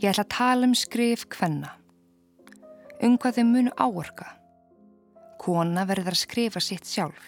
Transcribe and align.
Ég 0.00 0.14
ætla 0.14 0.22
að 0.24 0.32
tala 0.32 0.64
um 0.64 0.72
skrif 0.72 1.26
hvenna. 1.28 1.74
Um 3.04 3.18
hvað 3.20 3.36
þau 3.36 3.44
munu 3.50 3.72
áorka. 3.76 4.30
Kona 5.36 5.82
verður 5.84 6.14
að 6.14 6.22
skrifa 6.22 6.62
sitt 6.64 6.88
sjálf. 6.88 7.26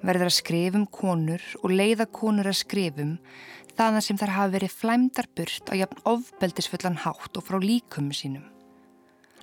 Verður 0.00 0.30
að 0.30 0.38
skrifum 0.38 0.86
konur 0.88 1.44
og 1.60 1.74
leiða 1.76 2.06
konur 2.08 2.48
að 2.48 2.56
skrifum 2.62 3.10
þaðan 3.76 4.04
sem 4.06 4.20
þar 4.22 4.32
hafa 4.36 4.52
verið 4.54 4.78
flæmdar 4.78 5.28
burt 5.36 5.68
á 5.68 5.74
jafn 5.76 6.00
ofbeldisfullan 6.14 6.96
hátt 7.04 7.36
og 7.36 7.44
frá 7.44 7.60
líkumu 7.60 8.16
sínum. 8.16 8.48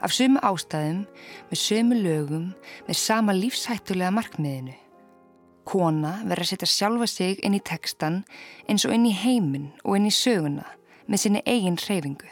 Af 0.02 0.10
sömu 0.18 0.42
ástæðum, 0.42 1.06
með 1.52 1.62
sömu 1.62 2.00
lögum, 2.02 2.50
með 2.90 3.02
sama 3.04 3.38
lífshættulega 3.38 4.10
markmiðinu. 4.18 4.74
Kona 5.70 6.18
verður 6.24 6.48
að 6.48 6.52
setja 6.56 6.74
sjálfa 6.74 7.12
sig 7.14 7.46
inn 7.46 7.54
í 7.54 7.62
tekstan 7.62 8.24
eins 8.66 8.90
og 8.90 8.98
inn 8.98 9.06
í 9.06 9.14
heiminn 9.14 9.70
og 9.84 10.00
inn 10.00 10.10
í 10.10 10.16
söguna 10.16 10.66
með 11.10 11.24
sinni 11.24 11.42
eigin 11.50 11.80
hreyfingu. 11.82 12.30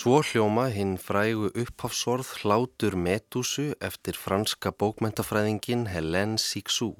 Svo 0.00 0.20
hljóma 0.24 0.68
hinn 0.72 0.94
frægu 0.98 1.50
upphafsorð 1.62 2.28
hlátur 2.40 2.94
Metúsu 2.96 3.72
eftir 3.84 4.16
franska 4.16 4.70
bókmentafræðingin 4.72 5.88
Hélène 5.92 6.38
Sixou, 6.38 6.94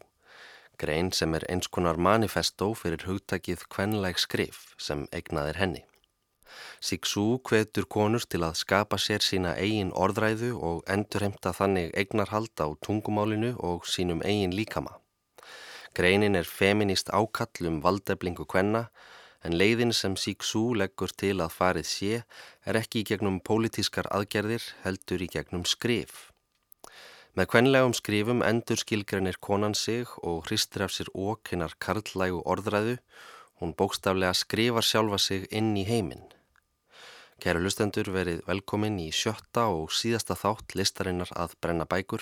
grein 0.79 1.13
sem 1.13 1.35
er 1.39 1.47
eins 1.49 1.71
konar 1.71 1.97
manifestó 1.97 2.73
fyrir 2.75 3.07
hugtakið 3.09 3.65
kvenlæg 3.73 4.19
skrif 4.19 4.75
sem 4.77 5.07
eignaðir 5.17 5.63
henni. 5.63 5.85
Sixou 6.83 7.39
hvetur 7.47 7.87
konur 7.87 8.27
til 8.27 8.43
að 8.45 8.59
skapa 8.63 8.99
sér 8.99 9.25
sína 9.25 9.55
eigin 9.57 9.95
orðræðu 9.95 10.57
og 10.59 10.83
endurhemta 10.91 11.55
þannig 11.57 11.95
eignarhald 12.03 12.53
á 12.59 12.69
tungumálinu 12.85 13.55
og 13.71 13.87
sínum 13.87 14.21
eigin 14.27 14.57
líkama. 14.57 14.99
Greinin 15.95 16.39
er 16.39 16.47
feminist 16.47 17.11
ákall 17.11 17.67
um 17.67 17.81
valdeflingu 17.83 18.47
kvenna 18.47 18.87
en 19.45 19.57
leiðin 19.57 19.93
sem 19.97 20.17
Sixou 20.21 20.75
leggur 20.79 21.13
til 21.23 21.41
að 21.41 21.55
farið 21.57 21.89
sé 21.91 22.13
er 22.69 22.79
ekki 22.81 23.03
í 23.03 23.09
gegnum 23.11 23.41
pólitískar 23.41 24.09
aðgerðir 24.15 24.67
heldur 24.85 25.25
í 25.25 25.31
gegnum 25.33 25.65
skrif. 25.67 26.29
Með 27.35 27.51
kvenlegum 27.53 27.95
skrifum 27.95 28.43
endur 28.47 28.81
skilgreinir 28.81 29.39
konan 29.41 29.75
sig 29.79 30.11
og 30.23 30.45
hristir 30.49 30.87
af 30.87 30.95
sér 30.95 31.11
okkinnar 31.15 31.77
karlægu 31.79 32.43
orðræðu, 32.43 32.99
hún 33.63 33.75
bókstaflega 33.79 34.35
skrifar 34.35 34.87
sjálfa 34.87 35.19
sig 35.19 35.47
inn 35.51 35.77
í 35.79 35.87
heiminn. 35.87 36.27
Kæru 37.41 37.63
lustendur 37.65 38.11
verið 38.13 38.43
velkomin 38.45 38.99
í 39.01 39.07
sjötta 39.17 39.63
og 39.73 39.95
síðasta 39.97 40.35
þátt 40.37 40.75
listarinnar 40.77 41.31
að 41.33 41.55
brenna 41.65 41.87
bækur. 41.89 42.21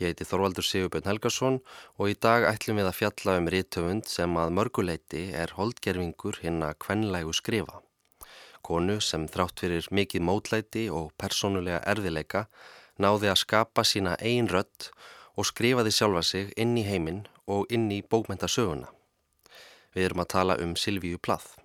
Ég 0.00 0.14
heiti 0.14 0.24
Þorvaldur 0.24 0.64
Sigurbjörn 0.64 1.10
Helgarsson 1.10 1.58
og 2.00 2.08
í 2.08 2.16
dag 2.16 2.46
ætlum 2.48 2.80
við 2.80 2.88
að 2.88 2.96
fjalla 3.02 3.34
um 3.36 3.50
rítöfund 3.52 4.08
sem 4.08 4.40
að 4.40 4.54
mörguleiti 4.56 5.26
er 5.36 5.52
holdgerfingur 5.58 6.40
hinn 6.40 6.64
að 6.64 6.78
kvenlægu 6.86 7.36
skrifa. 7.36 7.82
Konu 8.64 8.96
sem 9.04 9.28
þrátt 9.28 9.60
fyrir 9.60 9.92
mikið 9.92 10.24
mótlæti 10.24 10.88
og 10.88 11.12
persónulega 11.20 11.84
erðileika 11.92 12.46
náði 12.96 13.28
að 13.28 13.42
skapa 13.44 13.84
sína 13.84 14.16
ein 14.24 14.48
rött 14.48 14.88
og 15.36 15.52
skrifaði 15.52 15.92
sjálfa 15.92 16.24
sig 16.24 16.54
inn 16.56 16.78
í 16.80 16.88
heiminn 16.88 17.26
og 17.44 17.68
inn 17.68 17.90
í 17.92 18.00
bókmentasöguna. 18.00 18.88
Við 19.92 20.08
erum 20.08 20.24
að 20.24 20.32
tala 20.38 20.62
um 20.64 20.78
Silvíu 20.80 21.20
Plath. 21.20 21.59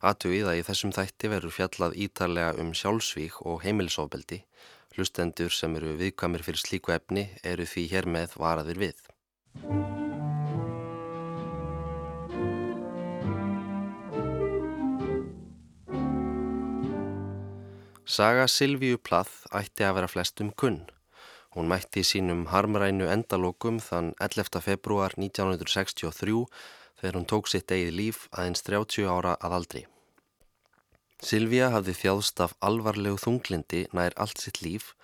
Atugið 0.00 0.46
að 0.48 0.58
í 0.58 0.60
þessum 0.64 0.92
þætti 0.96 1.28
verður 1.28 1.52
fjallað 1.52 1.96
ítarlega 2.00 2.52
um 2.62 2.70
sjálfsvík 2.72 3.34
og 3.44 3.58
heimilisofbeldi. 3.66 4.38
Hlustendur 4.96 5.52
sem 5.52 5.74
eru 5.76 5.92
viðkvæmir 6.00 6.44
fyrir 6.46 6.62
slíku 6.62 6.94
efni 6.94 7.26
eru 7.44 7.66
því 7.68 7.84
hér 7.92 8.08
með 8.08 8.38
varaðir 8.40 8.80
við. 8.80 9.02
Saga 18.08 18.48
Silvíu 18.48 18.96
Plath 18.96 19.44
ætti 19.52 19.84
að 19.84 20.00
vera 20.00 20.08
flestum 20.10 20.48
kunn. 20.56 20.80
Hún 21.52 21.68
mætti 21.68 22.00
sínum 22.08 22.46
harmrænu 22.48 23.04
endalokum 23.12 23.78
þann 23.84 24.14
11. 24.16 24.64
februar 24.64 25.12
1963 25.20 26.46
þegar 27.00 27.16
hún 27.18 27.28
tók 27.32 27.48
sitt 27.48 27.72
eigið 27.72 27.96
líf 27.96 28.26
aðeins 28.30 28.62
30 28.66 29.08
ára 29.08 29.34
að 29.40 29.56
aldri. 29.58 29.82
Silvíja 31.20 31.68
hafði 31.74 31.92
þjáðst 31.98 32.40
af 32.40 32.54
alvarlegu 32.64 33.18
þunglindi 33.20 33.82
nær 33.96 34.14
allt 34.16 34.40
sitt 34.40 34.62
líf 34.64 34.94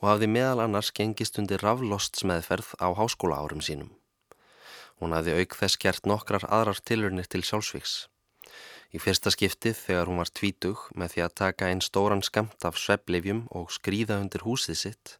og 0.00 0.08
hafði 0.10 0.30
meðal 0.34 0.64
annars 0.64 0.90
gengist 0.96 1.38
undir 1.38 1.62
raflosts 1.62 2.24
meðferð 2.26 2.72
á 2.82 2.90
háskóla 2.98 3.38
árum 3.38 3.62
sínum. 3.62 3.92
Hún 4.98 5.14
hafði 5.14 5.36
auk 5.38 5.54
þess 5.60 5.78
gert 5.80 6.08
nokkrar 6.10 6.46
aðrar 6.48 6.80
tilurnir 6.82 7.28
til 7.30 7.44
sjálfsvíks. 7.46 8.08
Í 8.90 8.98
fyrsta 8.98 9.30
skiptið 9.30 9.78
þegar 9.78 10.10
hún 10.10 10.18
var 10.18 10.32
tvítug 10.34 10.82
með 10.98 11.14
því 11.14 11.24
að 11.26 11.36
taka 11.44 11.70
einn 11.70 11.84
stóran 11.84 12.24
skamt 12.26 12.66
af 12.66 12.80
sveplifjum 12.80 13.44
og 13.54 13.70
skrýða 13.70 14.18
undir 14.18 14.42
húsið 14.42 14.80
sitt 14.82 15.16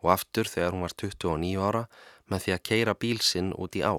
og 0.00 0.14
aftur 0.16 0.48
þegar 0.48 0.72
hún 0.72 0.84
var 0.86 0.96
29 0.96 1.60
ára 1.60 1.84
með 2.32 2.46
því 2.46 2.56
að 2.56 2.64
keira 2.70 2.96
bíl 2.96 3.20
sinn 3.20 3.52
út 3.52 3.76
í 3.76 3.84
á. 3.84 3.94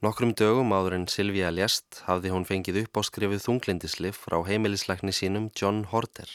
Nokkrum 0.00 0.30
dögum 0.32 0.70
áður 0.72 0.94
en 0.96 1.02
Silvíja 1.12 1.50
ljast 1.52 1.98
hafði 2.06 2.30
hún 2.32 2.46
fengið 2.48 2.78
upp 2.86 2.96
á 2.96 3.00
skrifið 3.04 3.42
þunglindislif 3.44 4.22
frá 4.24 4.38
heimilisleikni 4.46 5.12
sínum 5.12 5.50
John 5.52 5.82
Horter. 5.90 6.30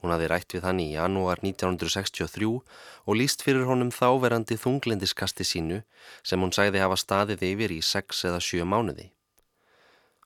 Hún 0.00 0.14
hafði 0.14 0.30
rætt 0.32 0.56
við 0.56 0.64
hann 0.64 0.80
í 0.80 0.86
janúar 0.94 1.44
1963 1.44 2.48
og 2.48 3.20
líst 3.20 3.44
fyrir 3.44 3.68
honum 3.68 3.92
þáverandi 3.92 4.56
þunglindiskasti 4.64 5.44
sínu 5.44 5.82
sem 6.24 6.40
hún 6.40 6.56
sæði 6.56 6.80
hafa 6.80 6.96
staðið 7.04 7.44
yfir 7.52 7.76
í 7.76 7.82
6 7.84 8.24
eða 8.32 8.40
7 8.48 8.64
mánuði. 8.72 9.10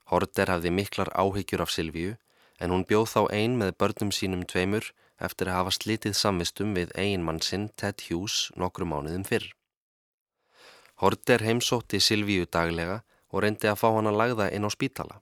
Horter 0.07 0.55
hafði 0.55 0.71
miklar 0.79 1.11
áhyggjur 1.11 1.67
af 1.67 1.75
Silvíu 1.75 2.15
en 2.63 2.71
hún 2.71 2.87
bjóð 2.87 3.09
þá 3.11 3.21
ein 3.27 3.59
með 3.59 3.75
börnum 3.75 4.15
sínum 4.15 4.47
tveimur 4.47 4.93
eftir 5.19 5.51
að 5.51 5.65
hafa 5.65 5.79
slitið 5.81 6.15
samvistum 6.15 6.77
við 6.79 6.95
einmann 6.95 7.43
sinn 7.43 7.73
Ted 7.75 8.07
Hughes 8.07 8.45
nokkru 8.55 8.87
mánuðum 8.87 9.27
fyrr. 9.27 9.51
Horter 11.01 11.41
heimsótti 11.41 11.97
Silvíu 11.97 12.45
daglega 12.45 12.99
og 13.33 13.41
reyndi 13.41 13.69
að 13.71 13.79
fá 13.81 13.87
hann 13.95 14.09
að 14.11 14.19
lagða 14.21 14.49
inn 14.53 14.67
á 14.67 14.69
spítala, 14.69 15.15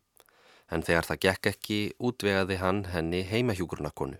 en 0.67 0.84
þegar 0.84 1.07
það 1.07 1.22
gekk 1.25 1.51
ekki 1.53 1.78
útvegaði 2.09 2.57
hann 2.59 2.81
henni 2.91 3.22
heimahjúgrunarkonu. 3.29 4.19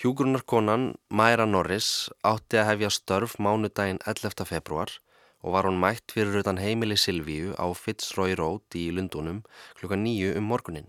Hjúgrunarkonan 0.00 0.94
Mæra 1.12 1.44
Norris 1.46 2.08
átti 2.24 2.58
að 2.58 2.68
hefja 2.70 2.90
störf 2.96 3.36
mánudaginn 3.36 4.00
11. 4.08 4.46
februar 4.48 4.96
og 5.42 5.52
var 5.54 5.68
hún 5.68 5.78
mætt 5.84 6.16
fyrir 6.16 6.40
utan 6.40 6.58
heimili 6.58 6.96
Silvíu 6.96 7.52
á 7.60 7.68
Fitzroy 7.76 8.34
Road 8.38 8.64
í 8.78 8.88
Lundunum 8.96 9.44
klukka 9.76 10.00
nýju 10.00 10.32
um 10.40 10.48
morgunin. 10.48 10.88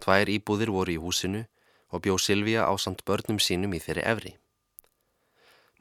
Tvær 0.00 0.30
íbúðir 0.30 0.70
voru 0.72 0.94
í 0.94 1.02
húsinu 1.02 1.44
og 1.90 2.06
bjó 2.06 2.16
Silvíja 2.20 2.68
á 2.68 2.72
samt 2.78 3.04
börnum 3.08 3.42
sínum 3.42 3.74
í 3.74 3.82
þeirri 3.82 4.06
efri. 4.06 4.32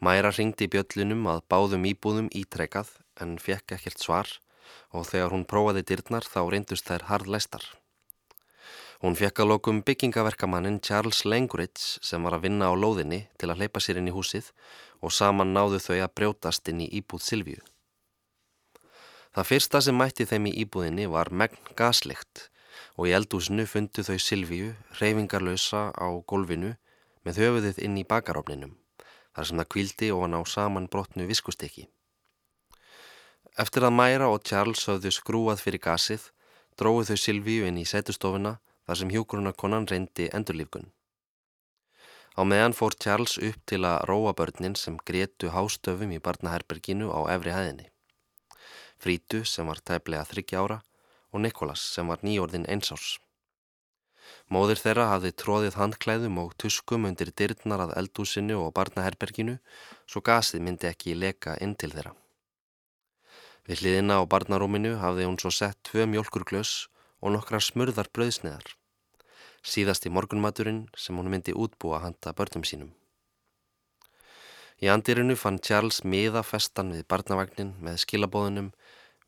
Mæra 0.03 0.27
ringdi 0.35 0.67
bjöllunum 0.67 1.23
að 1.31 1.45
báðum 1.47 1.85
íbúðum 1.87 2.25
ítrekað 2.35 2.89
en 3.23 3.37
fekk 3.39 3.77
ekkert 3.77 4.01
svar 4.03 4.27
og 4.91 5.07
þegar 5.07 5.31
hún 5.31 5.45
prófaði 5.47 5.85
dyrnar 5.87 6.27
þá 6.27 6.41
reyndust 6.51 6.89
þær 6.89 7.05
hardlæstar. 7.11 7.63
Hún 8.99 9.15
fekk 9.15 9.39
að 9.39 9.49
lokum 9.53 9.79
byggingaverkamannin 9.87 10.81
Charles 10.83 11.23
Langridge 11.23 12.03
sem 12.03 12.23
var 12.27 12.35
að 12.35 12.47
vinna 12.49 12.67
á 12.67 12.73
lóðinni 12.75 13.21
til 13.39 13.51
að 13.51 13.63
hleypa 13.63 13.79
sér 13.79 14.01
inn 14.01 14.11
í 14.11 14.15
húsið 14.15 14.51
og 14.99 15.15
saman 15.15 15.55
náðu 15.55 15.79
þau 15.79 15.95
að 15.95 16.13
brjótast 16.19 16.67
inn 16.71 16.83
í 16.83 16.91
íbúð 16.99 17.23
Silvíu. 17.23 17.63
Það 19.35 19.49
fyrsta 19.51 19.83
sem 19.83 19.95
mætti 19.95 20.27
þeim 20.27 20.51
í 20.51 20.57
íbúðinni 20.63 21.07
var 21.11 21.31
megn 21.31 21.75
gaslikt 21.75 22.49
og 22.99 23.07
í 23.07 23.15
eldúsinu 23.15 23.63
fundu 23.67 24.03
þau 24.03 24.17
Silvíu 24.19 24.73
reyfingarlösa 24.99 25.91
á 25.95 26.07
golfinu 26.27 26.75
með 27.23 27.45
höfuðið 27.45 27.85
inn 27.87 27.99
í 27.99 28.07
bakarofninum 28.07 28.75
þar 29.35 29.49
sem 29.49 29.61
það 29.61 29.71
kvildi 29.75 30.11
og 30.15 30.23
hann 30.23 30.39
á 30.39 30.41
saman 30.47 30.89
brotnu 30.91 31.27
viskustykki. 31.27 31.87
Eftir 33.59 33.85
að 33.87 33.95
Mæra 33.95 34.27
og 34.31 34.43
Charles 34.47 34.83
höfðu 34.87 35.11
skrúað 35.15 35.61
fyrir 35.63 35.83
gasið, 35.83 36.29
dróðu 36.79 37.11
þau 37.11 37.21
Silvíu 37.21 37.67
inn 37.67 37.79
í 37.79 37.87
setustofuna 37.87 38.57
þar 38.85 38.99
sem 38.99 39.11
hjókurunakonan 39.13 39.87
reyndi 39.91 40.27
endurlífgun. 40.35 40.91
Á 42.35 42.41
meðan 42.43 42.75
fór 42.75 42.97
Charles 42.99 43.37
upp 43.39 43.61
til 43.69 43.85
að 43.87 44.01
róa 44.09 44.33
börnin 44.35 44.75
sem 44.75 44.97
gretu 45.07 45.53
hástöfum 45.55 46.11
í 46.11 46.19
barnaherberginu 46.19 47.07
á 47.15 47.31
efri 47.31 47.55
hæðinni. 47.55 47.87
Frítu 48.99 49.45
sem 49.47 49.67
var 49.71 49.79
tæplega 49.79 50.27
þryggja 50.27 50.63
ára 50.63 50.81
og 51.31 51.43
Nikolas 51.43 51.83
sem 51.95 52.07
var 52.11 52.19
nýjórðin 52.27 52.67
einsárs. 52.67 53.19
Móðir 54.49 54.79
þeirra 54.81 55.07
hafði 55.11 55.31
tróðið 55.41 55.77
handklæðum 55.79 56.37
og 56.41 56.53
tuskum 56.61 57.07
undir 57.09 57.31
dyrnar 57.33 57.85
að 57.85 57.95
eldúsinu 58.01 58.59
og 58.61 58.73
barnaherberginu 58.77 59.57
svo 60.05 60.21
gasið 60.21 60.63
myndi 60.65 60.89
ekki 60.89 61.17
leka 61.17 61.57
inn 61.61 61.73
til 61.75 61.91
þeirra. 61.93 62.13
Við 63.65 63.81
hliðina 63.81 64.19
á 64.21 64.23
barnarúminu 64.29 64.97
hafði 65.01 65.25
hún 65.25 65.39
svo 65.41 65.49
sett 65.49 65.79
tvö 65.89 66.05
mjölkurglös 66.11 66.73
og 67.25 67.33
nokkra 67.33 67.57
smurðar 67.57 68.11
bröðsneðar. 68.13 68.75
Síðast 69.65 70.05
í 70.05 70.13
morgunmaturinn 70.13 70.85
sem 70.93 71.17
hún 71.17 71.31
myndi 71.33 71.55
útbúa 71.57 72.03
handa 72.03 72.35
börnum 72.37 72.65
sínum. 72.69 72.93
Í 74.83 74.91
andirinu 74.91 75.33
fann 75.39 75.57
Charles 75.57 76.03
miða 76.03 76.43
festan 76.45 76.93
við 76.93 77.07
barnavagnin 77.09 77.73
með 77.81 78.01
skilabóðunum 78.03 78.73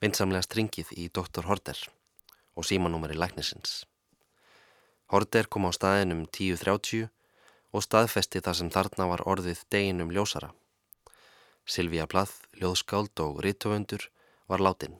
vinsamlega 0.03 0.45
stringið 0.45 0.93
í 0.93 1.07
Dr. 1.09 1.47
Horter 1.49 1.79
og 2.53 2.67
símanúmeri 2.67 3.17
læknisins. 3.17 3.85
Horter 5.07 5.47
kom 5.47 5.63
á 5.63 5.71
staðinum 5.71 6.25
10.30 6.35 7.07
og 7.71 7.83
staðfesti 7.85 8.41
það 8.43 8.57
sem 8.59 8.71
þarna 8.75 9.05
var 9.13 9.23
orðið 9.23 9.63
deginum 9.71 10.11
ljósara. 10.11 10.51
Silvíja 11.67 12.07
Plath, 12.11 12.43
ljóðskáld 12.59 13.23
og 13.23 13.39
rittöfundur 13.43 14.09
var 14.51 14.63
látin. 14.63 14.99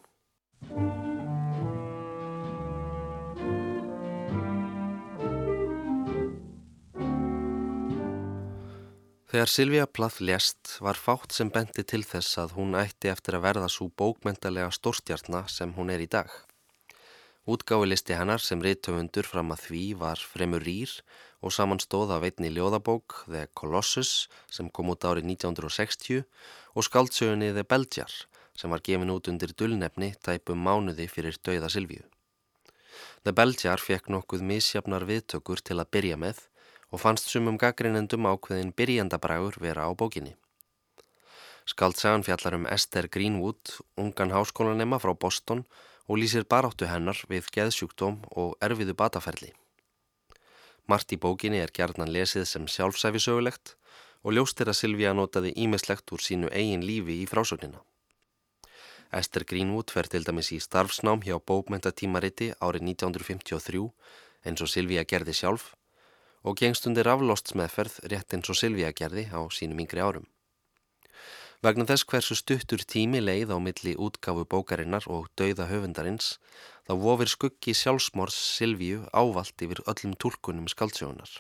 Þegar 9.28 9.52
Silvíja 9.52 9.88
Plath 9.92 10.24
lést 10.24 10.78
var 10.80 10.96
fátt 10.96 11.36
sem 11.36 11.52
bendi 11.52 11.84
til 11.84 12.06
þess 12.08 12.40
að 12.40 12.56
hún 12.56 12.80
ætti 12.80 13.12
eftir 13.12 13.36
að 13.36 13.50
verða 13.50 13.68
svo 13.68 13.92
bókmentalega 13.92 14.72
stórstjarnar 14.72 15.52
sem 15.52 15.76
hún 15.76 15.92
er 15.92 16.00
í 16.00 16.08
dag. 16.08 16.32
Útgáfilisti 17.48 18.12
hennar 18.12 18.42
sem 18.44 18.60
reytöfundur 18.60 19.24
fram 19.24 19.54
að 19.56 19.62
því 19.70 19.84
var 20.02 20.20
fremur 20.20 20.66
rýr 20.68 20.92
og 21.40 21.54
samanstóð 21.56 22.10
af 22.18 22.26
einni 22.28 22.50
ljóðabók 22.52 23.22
The 23.24 23.46
Colossus 23.56 24.28
sem 24.52 24.68
kom 24.68 24.92
út 24.92 25.08
árið 25.08 25.30
1960 25.32 26.26
og 26.76 26.88
skaldsögunni 26.90 27.54
The 27.56 27.64
Belgiar 27.64 28.12
sem 28.52 28.76
var 28.76 28.84
gefin 28.84 29.16
út 29.16 29.32
undir 29.32 29.56
dullnefni 29.56 30.12
tæpum 30.28 30.60
mánuði 30.60 31.08
fyrir 31.08 31.40
dauða 31.40 31.72
Silvíu. 31.72 32.04
The 33.24 33.32
Belgiar 33.32 33.80
fekk 33.80 34.12
nokkuð 34.12 34.44
misjafnar 34.52 35.08
viðtökur 35.08 35.64
til 35.64 35.80
að 35.80 35.92
byrja 35.96 36.20
með 36.20 36.44
og 36.92 37.00
fannst 37.00 37.32
sumum 37.32 37.56
gaggrinendum 37.56 38.28
ákveðin 38.28 38.76
byrjandabrægur 38.76 39.62
vera 39.64 39.88
á 39.88 39.92
bókinni. 39.96 40.36
Skaldsagan 41.68 42.28
fjallar 42.28 42.60
um 42.60 42.68
Esther 42.68 43.08
Greenwood, 43.08 43.78
ungan 43.96 44.36
háskólanema 44.36 45.00
frá 45.00 45.16
Boston 45.16 45.64
og 46.08 46.20
lýsir 46.22 46.48
baráttu 46.48 46.88
hennar 46.88 47.20
við 47.30 47.50
geðsjúkdóm 47.56 48.22
og 48.32 48.56
erfiðu 48.64 48.96
bataferli. 48.96 49.52
Mart 50.88 51.12
í 51.12 51.20
bókinni 51.20 51.60
er 51.60 51.74
gerðnan 51.76 52.14
lesið 52.16 52.46
sem 52.48 52.68
sjálfsæfisögulegt 52.72 53.76
og 54.24 54.34
ljóstir 54.34 54.72
að 54.72 54.80
Silvíja 54.80 55.14
notaði 55.14 55.52
ímislegt 55.64 56.12
úr 56.16 56.24
sínu 56.24 56.52
eigin 56.52 56.86
lífi 56.88 57.20
í 57.24 57.28
frásögnina. 57.28 57.84
Esther 59.12 59.44
Greenwood 59.48 59.92
fer 59.92 60.08
til 60.12 60.24
dæmis 60.28 60.52
í 60.56 60.60
starfsnám 60.64 61.24
hjá 61.24 61.38
bókmentatímariti 61.40 62.54
árið 62.60 62.88
1953 62.94 63.84
eins 64.48 64.64
og 64.64 64.72
Silvíja 64.72 65.04
gerði 65.08 65.36
sjálf 65.36 65.74
og 66.48 66.58
gengstundir 66.60 67.08
aflostsmeðferð 67.12 68.00
rétt 68.12 68.36
eins 68.36 68.52
og 68.52 68.60
Silvíja 68.60 68.92
gerði 68.96 69.28
á 69.32 69.40
sínum 69.52 69.84
yngri 69.84 70.04
árum. 70.04 70.28
Vegna 71.66 71.88
þess 71.90 72.06
hversu 72.06 72.36
stuttur 72.38 72.84
tími 72.86 73.18
leið 73.18 73.50
á 73.50 73.58
milli 73.58 73.96
útgáfu 73.98 74.44
bókarinnar 74.46 75.08
og 75.10 75.26
dauða 75.42 75.66
höfundarins 75.72 76.36
þá 76.86 76.94
vofir 77.02 77.32
skuggi 77.34 77.74
sjálfsmórs 77.74 78.38
Silvíu 78.38 79.08
ávalt 79.10 79.66
yfir 79.66 79.82
öllum 79.90 80.14
tólkunum 80.22 80.70
skaldsjónar. 80.70 81.32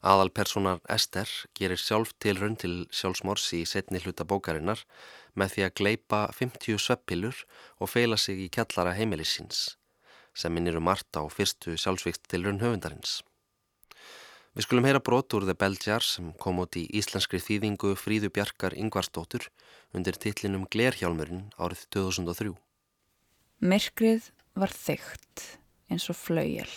Aðalpersonar 0.00 0.80
Ester 0.96 1.28
gerir 1.60 1.80
sjálf 1.82 2.14
til 2.24 2.40
raun 2.40 2.56
til 2.56 2.86
sjálfsmórs 2.88 3.50
í 3.58 3.64
setni 3.68 4.00
hluta 4.00 4.24
bókarinnar 4.24 4.80
með 5.36 5.52
því 5.52 5.66
að 5.66 5.76
gleipa 5.82 6.24
50 6.40 6.80
sveppilur 6.80 7.44
og 7.76 7.92
feila 7.92 8.16
sig 8.16 8.40
í 8.46 8.48
kjallara 8.48 8.96
heimilisins 8.96 9.74
sem 10.36 10.52
minnir 10.52 10.80
um 10.80 10.88
margt 10.88 11.16
á 11.20 11.24
fyrstu 11.28 11.76
sjálfsvíkt 11.80 12.28
til 12.32 12.48
raun 12.48 12.64
höfundarins. 12.64 13.20
Við 14.56 14.64
skulum 14.64 14.86
heyra 14.88 15.02
brot 15.04 15.34
úr 15.36 15.44
The 15.44 15.52
Belgiar 15.52 16.00
sem 16.00 16.30
kom 16.40 16.62
út 16.62 16.78
í 16.80 16.86
íslenskri 16.96 17.36
þýðingu 17.44 17.90
Fríðu 18.00 18.30
Bjarkar 18.32 18.72
Yngvarsdóttur 18.72 19.50
undir 19.92 20.16
titlinum 20.16 20.64
Glerhjálmurinn 20.72 21.50
árið 21.60 21.82
2003. 21.92 22.54
Myrkrið 23.60 24.30
var 24.56 24.72
þygt 24.72 25.44
eins 25.92 26.08
og 26.08 26.16
flaugjel. 26.16 26.72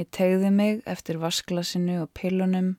Ég 0.00 0.08
tegði 0.16 0.54
mig 0.54 0.80
eftir 0.88 1.20
vasklasinu 1.20 1.98
og 2.06 2.10
pillunum 2.16 2.78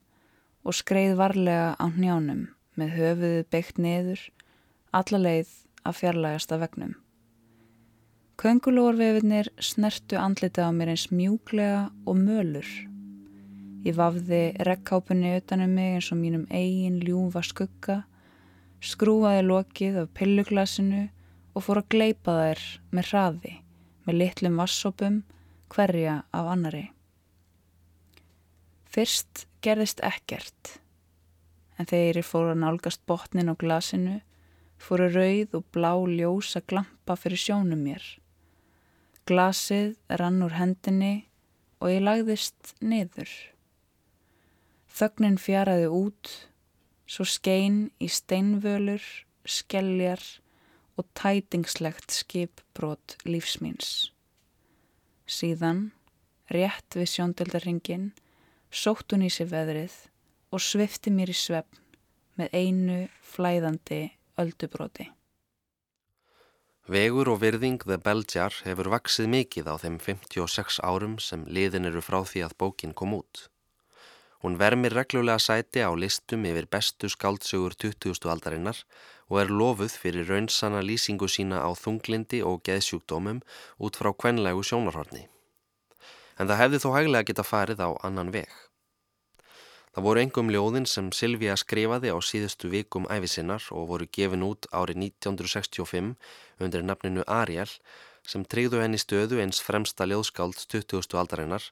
og 0.66 0.80
skreið 0.82 1.14
varlega 1.22 1.78
á 1.78 1.86
njánum 1.94 2.48
með 2.82 2.98
höfuðu 2.98 3.46
beitt 3.54 3.78
niður, 3.78 4.26
alla 4.90 5.22
leið 5.22 5.54
að 5.86 6.02
fjarlægast 6.02 6.58
af 6.58 6.66
vegnum. 6.66 6.98
Köngulórvefinir 8.42 9.54
snertu 9.62 10.18
andlita 10.18 10.66
á 10.66 10.74
mér 10.74 10.96
eins 10.96 11.12
mjúglega 11.14 11.92
og 12.10 12.18
mölur 12.18 12.89
Ég 13.80 13.96
vafði 13.96 14.42
rekkápunni 14.68 15.38
utanum 15.38 15.72
mig 15.72 15.94
eins 15.96 16.10
og 16.12 16.20
mínum 16.20 16.44
eigin 16.52 16.98
ljúfa 17.00 17.40
skugga, 17.48 18.02
skrúaði 18.84 19.46
lokið 19.46 20.00
af 20.02 20.10
pilluglasinu 20.20 21.06
og 21.56 21.64
fór 21.64 21.80
að 21.80 21.92
gleipa 21.96 22.36
þær 22.36 22.64
með 22.92 23.12
hraði, 23.12 23.54
með 24.04 24.18
litlum 24.20 24.60
vassopum, 24.60 25.22
hverja 25.72 26.16
af 26.36 26.50
annari. 26.52 26.90
Fyrst 28.90 29.46
gerðist 29.64 30.04
ekkert, 30.04 30.80
en 31.80 31.88
ég 31.96 32.20
fór 32.26 32.52
að 32.52 32.64
nálgast 32.66 33.06
botnin 33.08 33.52
á 33.52 33.56
glasinu, 33.56 34.18
fóru 34.80 35.08
rauð 35.14 35.56
og 35.60 35.68
blá 35.72 35.94
ljós 36.08 36.56
að 36.60 36.68
glampa 36.74 37.16
fyrir 37.20 37.40
sjónum 37.40 37.84
mér. 37.86 38.04
Glasið 39.30 39.96
rann 40.20 40.44
úr 40.44 40.58
hendinni 40.58 41.30
og 41.80 41.94
ég 41.94 42.04
lagðist 42.04 42.76
niður. 42.82 43.30
Þögnin 45.00 45.38
fjaraði 45.40 45.88
út, 45.96 46.30
svo 47.08 47.24
skein 47.24 47.86
í 48.04 48.10
steinvölur, 48.12 49.04
skelljar 49.48 50.20
og 51.00 51.06
tætingslegt 51.16 52.12
skipbrot 52.12 53.16
lífsmýns. 53.24 54.10
Síðan, 55.24 55.94
rétt 56.52 56.98
við 57.00 57.08
sjóndöldarringin, 57.14 58.10
sótt 58.68 59.16
hún 59.16 59.24
í 59.24 59.30
sig 59.32 59.48
veðrið 59.54 59.96
og 60.52 60.66
svifti 60.66 61.14
mér 61.16 61.32
í 61.32 61.38
svefn 61.38 61.80
með 62.36 62.58
einu 62.60 62.98
flæðandi 63.24 64.02
öldubróti. 64.42 65.06
Vegur 66.90 67.30
og 67.32 67.40
virðing 67.44 67.86
The 67.86 68.00
Belgiar 68.02 68.56
hefur 68.66 68.92
vaksið 68.92 69.32
mikið 69.32 69.72
á 69.72 69.76
þeim 69.80 69.96
56 70.04 70.82
árum 70.84 71.16
sem 71.24 71.48
liðin 71.48 71.88
eru 71.88 72.04
frá 72.04 72.20
því 72.26 72.44
að 72.50 72.58
bókin 72.60 72.98
kom 72.98 73.16
út. 73.16 73.46
Hún 74.40 74.56
vermir 74.56 74.94
reglulega 74.96 75.40
sæti 75.44 75.84
á 75.84 75.92
listum 75.92 76.46
yfir 76.48 76.68
bestu 76.72 77.10
skáldsögur 77.12 77.74
20. 77.76 78.24
aldarinnar 78.32 78.78
og 79.28 79.42
er 79.42 79.52
lofuð 79.52 79.98
fyrir 80.00 80.30
raunsanna 80.32 80.80
lýsingu 80.80 81.28
sína 81.28 81.60
á 81.60 81.70
þunglindi 81.76 82.40
og 82.48 82.64
geðsjúkdómum 82.64 83.44
út 83.84 84.00
frá 84.00 84.14
kvenlegu 84.16 84.64
sjónarhorni. 84.64 85.28
En 86.40 86.48
það 86.48 86.62
hefði 86.62 86.82
þó 86.84 86.90
hæglega 86.96 87.28
geta 87.28 87.44
farið 87.44 87.84
á 87.84 87.90
annan 88.08 88.32
veg. 88.32 88.48
Það 89.92 90.06
voru 90.08 90.22
engum 90.24 90.52
ljóðin 90.54 90.88
sem 90.88 91.12
Silvíja 91.12 91.58
skrifaði 91.60 92.16
á 92.16 92.18
síðustu 92.24 92.72
vikum 92.72 93.10
æfisinnar 93.12 93.66
og 93.76 93.90
voru 93.92 94.08
gefin 94.08 94.46
út 94.48 94.70
árið 94.72 95.04
1965 95.20 96.14
undir 96.64 96.86
nafninu 96.88 97.28
Ariel 97.28 97.72
sem 98.24 98.46
treyðu 98.46 98.80
henni 98.80 99.02
stöðu 99.02 99.42
eins 99.44 99.60
fremsta 99.66 100.08
ljóðskáld 100.08 100.64
20. 100.72 101.18
aldarinnar 101.20 101.66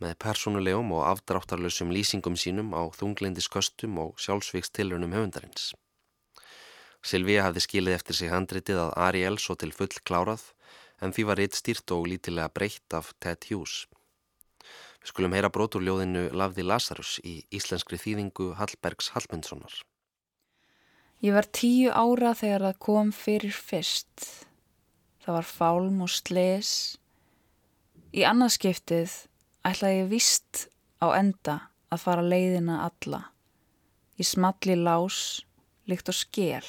með 0.00 0.16
persónulegum 0.24 0.92
og 0.96 1.04
afdráttarlausum 1.10 1.92
lýsingum 1.92 2.38
sínum 2.40 2.72
á 2.72 2.88
þunglindisköstum 2.96 3.98
og 4.00 4.16
sjálfsvíkstilrunum 4.20 5.12
höfundarins. 5.16 5.74
Silvíja 7.00 7.46
hafði 7.46 7.64
skilið 7.64 7.96
eftir 7.96 8.16
sig 8.16 8.32
handritið 8.32 8.80
að 8.86 8.96
Ariel 9.06 9.38
svo 9.40 9.56
til 9.60 9.72
full 9.76 9.92
klárað 10.04 10.50
en 11.00 11.14
því 11.16 11.24
var 11.30 11.40
eitt 11.40 11.56
stýrt 11.56 11.92
og 11.96 12.08
lítilega 12.10 12.52
breytt 12.52 12.96
af 12.96 13.14
Ted 13.20 13.46
Hughes. 13.48 13.86
Við 15.00 15.12
skulum 15.14 15.32
heyra 15.32 15.48
brotur 15.48 15.84
ljóðinu 15.84 16.26
Lafði 16.36 16.66
Lazarus 16.66 17.14
í 17.24 17.38
íslenskri 17.56 17.96
þýðingu 18.00 18.50
Hallbergs 18.58 19.14
Hallmundssonar. 19.14 19.72
Ég 21.24 21.36
var 21.36 21.48
tíu 21.48 21.88
ára 21.92 22.34
þegar 22.36 22.66
það 22.68 22.78
kom 22.84 23.12
fyrir 23.12 23.56
fyrst. 23.56 24.28
Það 25.24 25.36
var 25.38 25.48
fálm 25.48 26.04
og 26.04 26.12
sles. 26.12 26.70
Í 28.12 28.24
annarskiptið 28.28 29.29
ætlaði 29.66 30.02
ég 30.02 30.10
vist 30.10 30.66
á 31.04 31.12
enda 31.16 31.56
að 31.92 32.04
fara 32.04 32.24
leiðina 32.24 32.80
alla. 32.86 33.24
Ég 34.20 34.28
smalli 34.28 34.76
lás, 34.78 35.42
líkt 35.88 36.10
og 36.12 36.16
skél. 36.16 36.66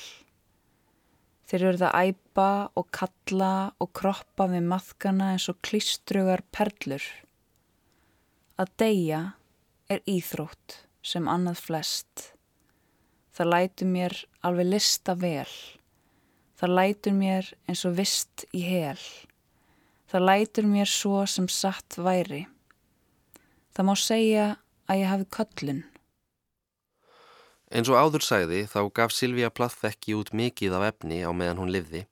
Þeir 1.52 1.66
eru 1.68 1.80
það 1.82 1.98
æpa 2.08 2.52
og 2.80 2.88
kalla 2.96 3.54
og 3.84 3.92
kroppa 3.98 4.48
við 4.48 4.70
maðkana 4.72 5.34
eins 5.34 5.50
og 5.52 5.60
klistrugar 5.68 6.46
perlur. 6.56 7.04
Að 8.56 8.72
deyja 8.80 9.22
er 9.92 10.00
íþrótt 10.08 10.78
sem 11.04 11.28
annað 11.28 11.60
flest. 11.66 12.32
Það 13.36 13.52
lætur 13.52 13.92
mér 13.92 14.16
alveg 14.48 14.72
lista 14.72 15.16
vel. 15.20 15.50
Það 16.56 16.76
lætur 16.78 17.16
mér 17.18 17.52
eins 17.68 17.84
og 17.90 17.98
vist 18.00 18.46
í 18.56 18.64
hel. 18.68 19.00
Það 20.12 20.28
lætur 20.28 20.68
mér 20.72 20.90
svo 20.92 21.26
sem 21.28 21.48
satt 21.52 22.00
væri. 22.00 22.46
Það 23.72 23.88
má 23.88 23.96
segja 23.96 24.46
að 24.92 25.02
ég 25.02 25.12
hafi 25.12 25.28
köllun. 25.38 25.82
Eins 27.72 27.88
og 27.88 27.96
áður 27.96 28.26
sagði 28.28 28.66
þá 28.68 28.82
gaf 28.92 29.14
Silvíja 29.16 29.50
Plath 29.50 29.86
ekki 29.88 30.18
út 30.20 30.34
mikið 30.36 30.76
af 30.76 30.90
efni 30.92 31.22
á 31.24 31.32
meðan 31.32 31.62
hún 31.64 31.72
livði 31.72 32.06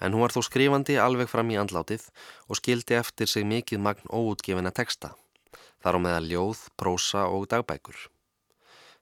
en 0.00 0.14
hún 0.14 0.24
var 0.24 0.34
þó 0.34 0.42
skrifandi 0.44 0.96
alveg 1.00 1.30
fram 1.30 1.50
í 1.52 1.58
andlátið 1.60 2.08
og 2.48 2.58
skildi 2.60 2.96
eftir 2.98 3.30
sig 3.30 3.46
mikið 3.48 3.82
magn 3.84 4.10
óútgefina 4.10 4.72
texta, 4.74 5.14
þar 5.82 6.00
á 6.00 6.04
meða 6.06 6.24
ljóð, 6.24 6.66
prósa 6.80 7.28
og 7.30 7.46
dagbækur. 7.52 7.96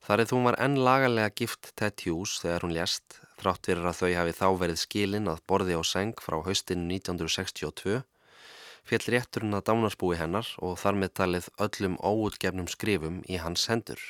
Þar 0.02 0.24
eða 0.24 0.36
hún 0.36 0.46
var 0.48 0.58
enn 0.62 0.78
lagalega 0.82 1.34
gift 1.38 1.72
Ted 1.78 2.02
Hughes 2.02 2.40
þegar 2.42 2.66
hún 2.66 2.74
lést, 2.74 3.20
þrátt 3.38 3.68
fyrir 3.70 3.86
að 3.86 4.00
þau 4.00 4.10
hafi 4.18 4.38
þá 4.38 4.48
verið 4.62 4.80
skilin 4.82 5.30
að 5.30 5.42
borði 5.46 5.78
á 5.78 5.82
seng 5.86 6.18
frá 6.18 6.40
haustinu 6.42 6.88
1962, 6.98 8.02
fjall 8.88 9.06
rétturinn 9.14 9.56
að 9.56 9.66
dánarspúi 9.68 10.18
hennar 10.20 10.48
og 10.58 10.78
þar 10.82 10.98
með 11.02 11.14
talið 11.20 11.48
öllum 11.66 11.96
óútgefnum 12.02 12.68
skrifum 12.70 13.22
í 13.28 13.38
hans 13.42 13.68
hendur. 13.70 14.00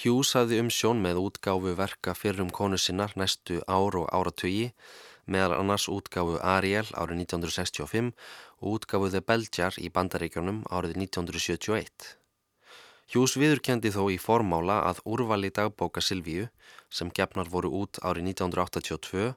Hughes 0.00 0.32
hafði 0.38 0.60
um 0.62 0.70
sjón 0.70 1.02
með 1.02 1.18
útgáfu 1.20 1.74
verka 1.76 2.14
fyrir 2.14 2.44
um 2.44 2.52
konu 2.54 2.78
sinnar 2.78 3.12
næstu 3.18 3.58
ár 3.66 3.98
og 3.98 4.06
áratögi, 4.14 4.70
meðal 5.26 5.58
annars 5.58 5.88
útgáfu 5.90 6.38
Ariel 6.40 6.86
árið 6.94 7.26
1965 7.26 8.14
og 8.60 8.78
útgáfu 8.78 9.10
The 9.10 9.20
Beljar 9.20 9.76
í 9.82 9.90
Bandaríkjónum 9.90 10.62
árið 10.70 10.96
1971. 11.02 12.14
Hughes 13.10 13.34
viðurkendi 13.34 13.90
þó 13.90 14.04
í 14.14 14.20
formála 14.22 14.84
að 14.86 15.02
úrvali 15.10 15.50
dagbóka 15.50 16.00
Silvíu, 16.00 16.46
sem 16.88 17.10
gefnar 17.10 17.50
voru 17.50 17.72
út 17.82 17.98
árið 18.06 18.30
1982, 18.30 19.32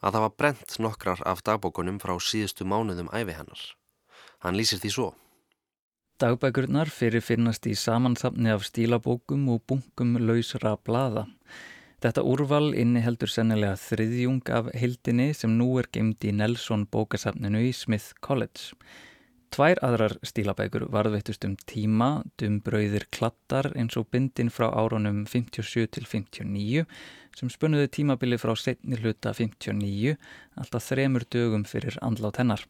að 0.00 0.16
það 0.16 0.24
var 0.24 0.36
brent 0.42 0.78
nokkrar 0.80 1.24
af 1.28 1.42
dagbókunum 1.46 2.00
frá 2.02 2.16
síðustu 2.18 2.66
mánuðum 2.68 3.10
æfi 3.12 3.36
hennar. 3.36 3.64
Hann 4.40 4.56
lýsir 4.56 4.80
því 4.80 4.92
svo. 4.94 5.08
Dagbækurnar 6.20 6.90
fyrir 6.92 7.24
finnast 7.24 7.64
í 7.64 7.74
samansapni 7.76 8.50
af 8.52 8.66
stílabókum 8.68 9.46
og 9.54 9.62
bunkum 9.68 10.18
lausra 10.20 10.74
blada. 10.84 11.26
Þetta 12.00 12.24
úrval 12.24 12.74
inniheldur 12.76 13.28
sennilega 13.28 13.76
þriðjung 13.80 14.48
af 14.56 14.68
hildinni 14.76 15.30
sem 15.36 15.52
nú 15.56 15.74
er 15.80 15.88
gemd 15.92 16.24
í 16.24 16.32
Nelson 16.32 16.86
bókasapninu 16.88 17.60
í 17.68 17.72
Smith 17.76 18.14
College. 18.24 18.72
Tvær 19.50 19.80
aðrar 19.84 20.14
stílabækur 20.24 20.84
varðveittust 20.94 21.44
um 21.48 21.56
tíma, 21.68 22.22
dumbrauðir 22.38 23.08
klattar 23.12 23.72
eins 23.74 23.96
og 23.98 24.06
bindin 24.14 24.52
frá 24.52 24.68
árunum 24.70 25.24
57 25.28 25.88
til 25.96 26.06
59 26.06 26.84
sem 27.38 27.50
spunnuði 27.52 27.90
tímabili 27.92 28.38
frá 28.40 28.54
setni 28.56 28.98
hluta 29.00 29.34
59, 29.36 30.16
alltaf 30.56 30.88
þremur 30.90 31.26
dögum 31.30 31.64
fyrir 31.68 31.98
andlát 32.02 32.40
hennar. 32.42 32.66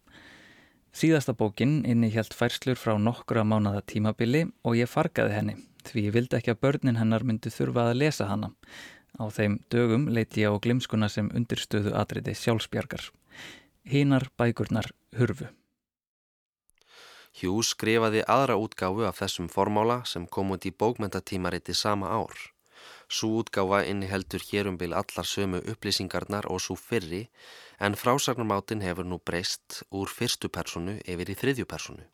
Síðasta 0.92 1.36
bókin 1.38 1.84
inni 1.86 2.10
helt 2.10 2.34
færslur 2.34 2.78
frá 2.78 2.96
nokkura 2.98 3.44
mánada 3.46 3.82
tímabili 3.86 4.48
og 4.66 4.78
ég 4.80 4.90
fargaði 4.90 5.36
henni 5.36 5.56
því 5.86 6.06
ég 6.08 6.16
vildi 6.16 6.38
ekki 6.38 6.52
að 6.54 6.60
börnin 6.64 6.98
hennar 7.00 7.24
myndi 7.26 7.52
þurfa 7.52 7.90
að 7.90 8.00
lesa 8.02 8.26
hana. 8.30 8.50
Á 9.18 9.24
þeim 9.32 9.58
dögum 9.72 10.08
leiti 10.12 10.44
ég 10.44 10.52
á 10.52 10.62
glimskuna 10.62 11.08
sem 11.08 11.30
undirstöðu 11.34 11.94
atriði 11.98 12.36
sjálfsbjargar. 12.38 13.08
Hínar 13.88 14.28
bækurnar 14.38 14.90
hurfu. 15.18 15.48
Hughes 17.40 17.72
skrifaði 17.74 18.22
aðra 18.26 18.58
útgáfu 18.60 19.06
af 19.06 19.20
þessum 19.22 19.48
formála 19.48 20.02
sem 20.04 20.26
kom 20.26 20.50
út 20.54 20.66
í 20.66 20.74
bókmentatímariti 20.74 21.74
sama 21.74 22.10
ár. 22.10 22.34
Sú 23.10 23.42
útgáfa 23.42 23.82
inniheldur 23.90 24.42
hérumbil 24.46 24.92
allar 24.94 25.26
sömu 25.26 25.58
upplýsingarnar 25.72 26.46
og 26.46 26.60
svo 26.62 26.76
fyrri 26.78 27.24
en 27.82 27.98
frásagnarmátin 27.98 28.84
hefur 28.86 29.08
nú 29.10 29.18
breyst 29.18 29.82
úr 29.90 30.06
fyrstu 30.06 30.46
personu 30.48 30.94
yfir 31.02 31.32
í 31.34 31.38
þriðju 31.40 31.66
personu. 31.66 32.04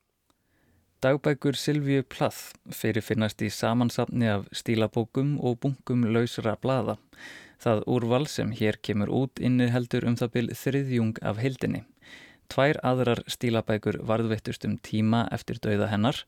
Dagbækur 1.05 1.59
Silvíu 1.61 2.00
Plath 2.03 2.57
fyrir 2.73 3.05
finnast 3.05 3.43
í 3.45 3.50
samansapni 3.53 4.31
af 4.33 4.47
stílabókum 4.57 5.35
og 5.45 5.59
bunkum 5.61 6.07
lausra 6.15 6.57
blada. 6.62 6.97
Það 7.61 7.85
úrval 7.93 8.25
sem 8.33 8.57
hér 8.57 8.81
kemur 8.81 9.12
út 9.12 9.37
inniheldur 9.37 10.09
um 10.09 10.17
það 10.17 10.33
byl 10.38 10.49
þriðjung 10.62 11.21
af 11.21 11.45
heildinni. 11.45 11.85
Tvær 12.53 12.79
aðrar 12.87 13.23
stílabækur 13.31 13.99
varðvittust 14.07 14.65
um 14.69 14.76
tíma 14.79 15.26
eftir 15.35 15.59
dauða 15.62 15.88
hennar. 15.91 16.23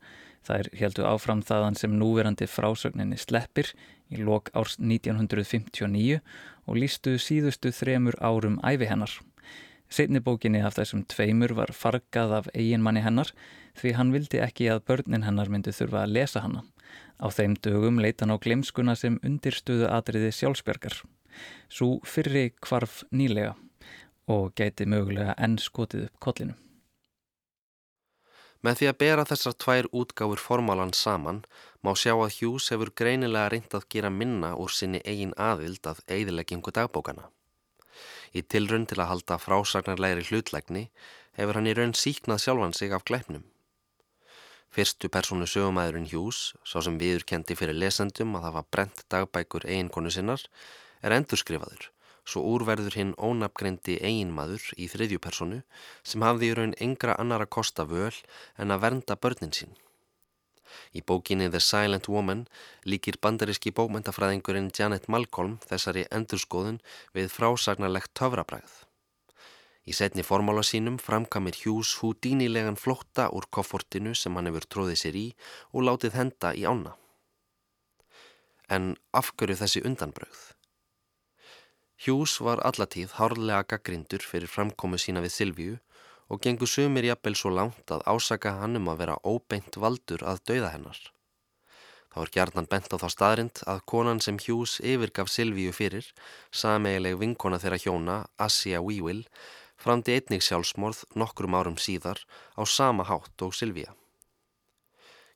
Það 0.47 0.63
er 0.63 0.69
heldur 0.81 1.09
áfram 1.11 1.43
þaðan 1.47 1.79
sem 1.79 1.95
núverandi 2.01 2.49
frásögninni 2.51 3.19
sleppir 3.21 3.73
í 4.11 4.23
lok 4.25 4.51
árs 4.57 4.79
1959 4.81 6.21
og 6.69 6.79
lístu 6.79 7.17
síðustu 7.23 7.73
þremur 7.75 8.19
árum 8.21 8.59
æfi 8.67 8.89
hennar. 8.91 9.13
Setni 9.89 10.21
bókinni 10.21 10.61
af 10.65 10.77
þessum 10.77 11.05
tveimur 11.09 11.55
var 11.57 11.73
fargað 11.73 12.35
af 12.41 12.51
eiginmanni 12.55 13.05
hennar 13.05 13.31
því 13.79 13.95
hann 13.97 14.13
vildi 14.13 14.43
ekki 14.45 14.69
að 14.73 14.83
börnin 14.91 15.25
hennar 15.25 15.49
myndi 15.49 15.73
þurfa 15.73 16.03
að 16.05 16.17
lesa 16.19 16.43
hanna. 16.45 16.65
Á 17.19 17.27
þeim 17.33 17.57
dögum 17.65 18.03
leita 18.03 18.27
hann 18.27 18.37
á 18.37 18.43
glemskuna 18.43 18.97
sem 18.99 19.17
undirstuðu 19.25 19.89
atriði 19.91 20.35
sjálfsbergar. 20.35 21.01
Svo 21.71 21.99
fyrri 22.05 22.51
kvarf 22.61 23.05
nýlega 23.15 23.55
og 24.29 24.53
gæti 24.61 24.85
mögulega 24.85 25.35
enn 25.41 25.57
skotið 25.63 26.09
upp 26.09 26.21
kollinu. 26.25 26.55
Með 28.67 28.81
því 28.81 28.87
að 28.91 28.99
bera 29.01 29.25
þessar 29.31 29.55
tvær 29.63 29.87
útgáfur 29.95 30.41
formálan 30.43 30.93
saman 31.01 31.45
má 31.87 31.93
sjá 31.95 32.13
að 32.17 32.41
Hughes 32.41 32.69
hefur 32.73 32.91
greinilega 33.01 33.53
reynd 33.55 33.75
að 33.79 33.87
gera 33.95 34.11
minna 34.11 34.55
úr 34.59 34.73
sinni 34.75 35.01
eigin 35.05 35.35
aðild 35.39 35.87
að 35.87 36.01
eigðileggingu 36.11 36.75
dagbókana. 36.75 37.29
Í 38.35 38.43
tilrun 38.43 38.87
til 38.91 38.99
að 38.99 39.11
halda 39.13 39.39
frásagnarlegri 39.41 40.27
hlutlegni 40.29 40.89
hefur 41.39 41.59
hann 41.59 41.71
í 41.71 41.77
raun 41.79 41.95
síknað 41.95 42.43
sjálfan 42.45 42.75
sig 42.75 42.93
af 42.93 43.07
gleipnum. 43.09 43.45
Fyrstu 44.75 45.09
personu 45.09 45.47
sögumæðurinn 45.49 46.11
Hughes, 46.11 46.53
sá 46.67 46.83
sem 46.85 46.99
viður 47.01 47.25
kendi 47.31 47.57
fyrir 47.57 47.79
lesendum 47.79 48.35
að 48.37 48.49
það 48.49 48.59
var 48.59 48.67
brent 48.75 49.05
dagbækur 49.09 49.69
eiginkonu 49.71 50.13
sinnar, 50.13 50.43
er 51.01 51.15
endurskrifaður 51.15 51.89
svo 52.29 52.45
úrverður 52.53 52.99
hinn 53.01 53.17
ónafngrendi 53.17 53.97
eiginmaður 54.05 54.71
í 54.77 54.89
þriðjupersonu 54.93 55.63
sem 56.13 56.25
hafði 56.27 56.51
í 56.51 56.57
raun 56.59 56.75
engra 56.87 57.17
annara 57.23 57.49
kosta 57.59 57.89
völ 57.89 58.15
en 58.61 58.75
að 58.75 58.83
vernda 58.85 59.17
börnin 59.17 59.55
sín. 59.57 59.73
Í 60.93 61.01
bókinni 61.01 61.49
The 61.49 61.61
Silent 61.65 62.09
Woman 62.13 62.45
líkir 62.85 63.17
bandaríski 63.25 63.73
bókmyndafræðingurinn 63.79 64.69
Janet 64.77 65.09
Malcolm 65.09 65.57
þessari 65.69 66.05
endurskoðun 66.13 66.83
við 67.17 67.33
frásagnarlegt 67.33 68.13
töfrabræð. 68.19 68.85
Í 69.89 69.95
setni 69.97 70.25
formála 70.27 70.61
sínum 70.67 70.99
framkamir 71.01 71.57
Hughes 71.63 71.95
húdínilegan 72.03 72.77
flótta 72.77 73.31
úr 73.33 73.49
koffortinu 73.49 74.13
sem 74.13 74.37
hann 74.37 74.51
hefur 74.51 74.69
tróðið 74.69 75.01
sér 75.01 75.17
í 75.17 75.27
og 75.73 75.89
látið 75.89 76.19
henda 76.21 76.53
í 76.53 76.67
ána. 76.69 76.93
En 78.69 78.93
afgöru 79.17 79.57
þessi 79.57 79.81
undanbröð? 79.89 80.58
Hughes 81.99 82.37
var 82.39 82.61
allatíð 82.63 83.17
hárlega 83.19 83.65
gaggrindur 83.73 84.23
fyrir 84.23 84.51
framkomu 84.51 85.01
sína 85.03 85.19
við 85.25 85.33
Silvíu 85.35 85.73
og 86.31 86.39
gengur 86.45 86.71
sumir 86.71 87.09
jafnvel 87.09 87.35
svo 87.41 87.51
langt 87.51 87.91
að 87.91 88.05
ásaka 88.13 88.53
hann 88.61 88.79
um 88.79 88.91
að 88.93 89.01
vera 89.01 89.17
óbeint 89.27 89.79
valdur 89.83 90.23
að 90.23 90.45
dauða 90.47 90.71
hennar. 90.77 91.01
Þá 92.15 92.19
er 92.23 92.33
gjarnan 92.37 92.71
bent 92.71 92.95
á 92.95 92.97
þá 93.03 93.09
staðrind 93.17 93.65
að 93.75 93.83
konan 93.91 94.23
sem 94.23 94.39
Hughes 94.47 94.79
yfirgaf 94.79 95.27
Silvíu 95.33 95.75
fyrir, 95.75 96.07
sameigileg 96.55 97.19
vinkona 97.19 97.59
þeirra 97.59 97.83
hjóna, 97.83 98.23
Assia 98.39 98.79
Weevil, 98.79 99.27
framdi 99.75 100.15
einnig 100.15 100.47
sjálfsmorð 100.47 101.03
nokkrum 101.19 101.59
árum 101.59 101.83
síðar 101.83 102.23
á 102.55 102.63
sama 102.63 103.11
hátt 103.11 103.43
og 103.43 103.59
Silvíu. 103.59 103.91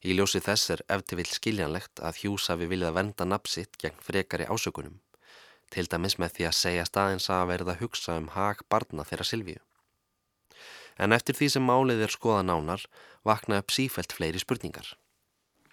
Í 0.07 0.15
ljósi 0.15 0.39
þess 0.39 0.77
er 0.77 0.87
eftir 0.95 1.19
vill 1.19 1.31
skiljanlegt 1.31 1.99
að 1.99 2.23
Hughes 2.23 2.51
hafi 2.55 2.71
viljað 2.71 3.01
venda 3.03 3.27
napsitt 3.27 3.75
gegn 3.83 3.99
frekari 4.03 4.47
ásökunum 4.47 5.01
til 5.73 5.89
dæmis 5.91 6.19
með 6.21 6.37
því 6.37 6.49
að 6.49 6.59
segja 6.59 6.89
staðins 6.89 7.29
að 7.33 7.47
verða 7.51 7.75
að 7.75 7.85
hugsa 7.85 8.17
um 8.21 8.29
hag 8.37 8.61
barna 8.73 9.07
þeirra 9.09 9.27
Silvíu. 9.29 9.63
En 11.01 11.17
eftir 11.17 11.39
því 11.39 11.49
sem 11.55 11.65
málið 11.65 12.05
er 12.07 12.13
skoða 12.13 12.43
nánar, 12.45 12.85
vakna 13.25 13.63
upp 13.63 13.73
sífælt 13.73 14.13
fleiri 14.13 14.43
spurningar. 14.43 14.93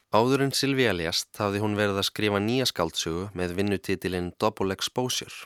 Áður 0.10 0.48
en 0.48 0.56
Silvíu 0.56 0.94
lést 0.96 1.38
hafði 1.38 1.62
hún 1.62 1.75
verið 1.77 2.00
að 2.01 2.08
skrifa 2.08 2.39
nýja 2.41 2.65
skáldsögu 2.72 3.27
með 3.38 3.56
vinnutitilinn 3.60 4.32
Double 4.41 4.74
Exposure. 4.74 5.46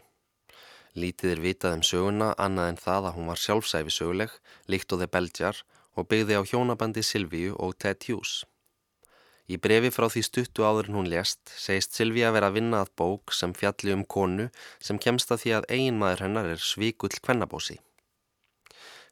Lítið 0.93 1.33
er 1.33 1.41
vitað 1.41 1.79
um 1.79 1.83
söguna 1.89 2.29
annað 2.37 2.69
en 2.71 2.79
það 2.79 3.09
að 3.09 3.15
hún 3.17 3.29
var 3.31 3.41
sjálfsæfi 3.41 3.91
söguleg, 3.91 4.31
líkt 4.69 4.93
og 4.93 5.01
þeir 5.01 5.13
belgjar 5.17 5.61
og 5.97 6.07
byggði 6.07 6.37
á 6.37 6.41
hjónabandi 6.45 7.03
Silvíu 7.03 7.57
og 7.57 7.73
Ted 7.81 8.05
Hughes. 8.05 8.43
Í 9.51 9.57
brefi 9.59 9.89
frá 9.91 10.07
því 10.07 10.21
stuttu 10.23 10.63
áður 10.63 10.89
en 10.89 10.97
hún 10.99 11.09
lést 11.11 11.51
segist 11.59 11.97
Silvíja 11.97 12.31
vera 12.31 12.47
að 12.47 12.59
vinna 12.61 12.83
að 12.83 12.93
bók 12.99 13.33
sem 13.35 13.51
fjalli 13.57 13.91
um 13.91 14.05
konu 14.15 14.47
sem 14.79 14.99
kemst 15.05 15.33
að 15.35 15.41
því 15.43 15.51
að 15.57 15.67
eiginmaður 15.75 16.23
hennar 16.25 16.51
er 16.53 16.63
svíkull 16.63 17.11
kvennabósi. 17.19 17.75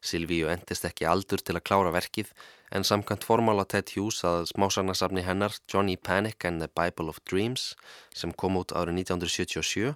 Silvíju 0.02 0.48
endist 0.50 0.88
ekki 0.88 1.06
aldur 1.06 1.44
til 1.44 1.54
að 1.54 1.66
klára 1.68 1.92
verkið 1.94 2.32
en 2.72 2.86
samkvæmt 2.88 3.26
formála 3.28 3.66
Ted 3.68 3.92
Hughes 3.94 4.22
að 4.26 4.48
smásagnasafni 4.50 5.22
hennar 5.26 5.54
Johnny 5.70 5.98
Panic 6.08 6.48
and 6.48 6.64
the 6.64 6.70
Bible 6.72 7.12
of 7.12 7.20
Dreams 7.28 7.74
sem 8.16 8.32
kom 8.32 8.56
út 8.58 8.72
árið 8.72 9.04
1977 9.04 9.92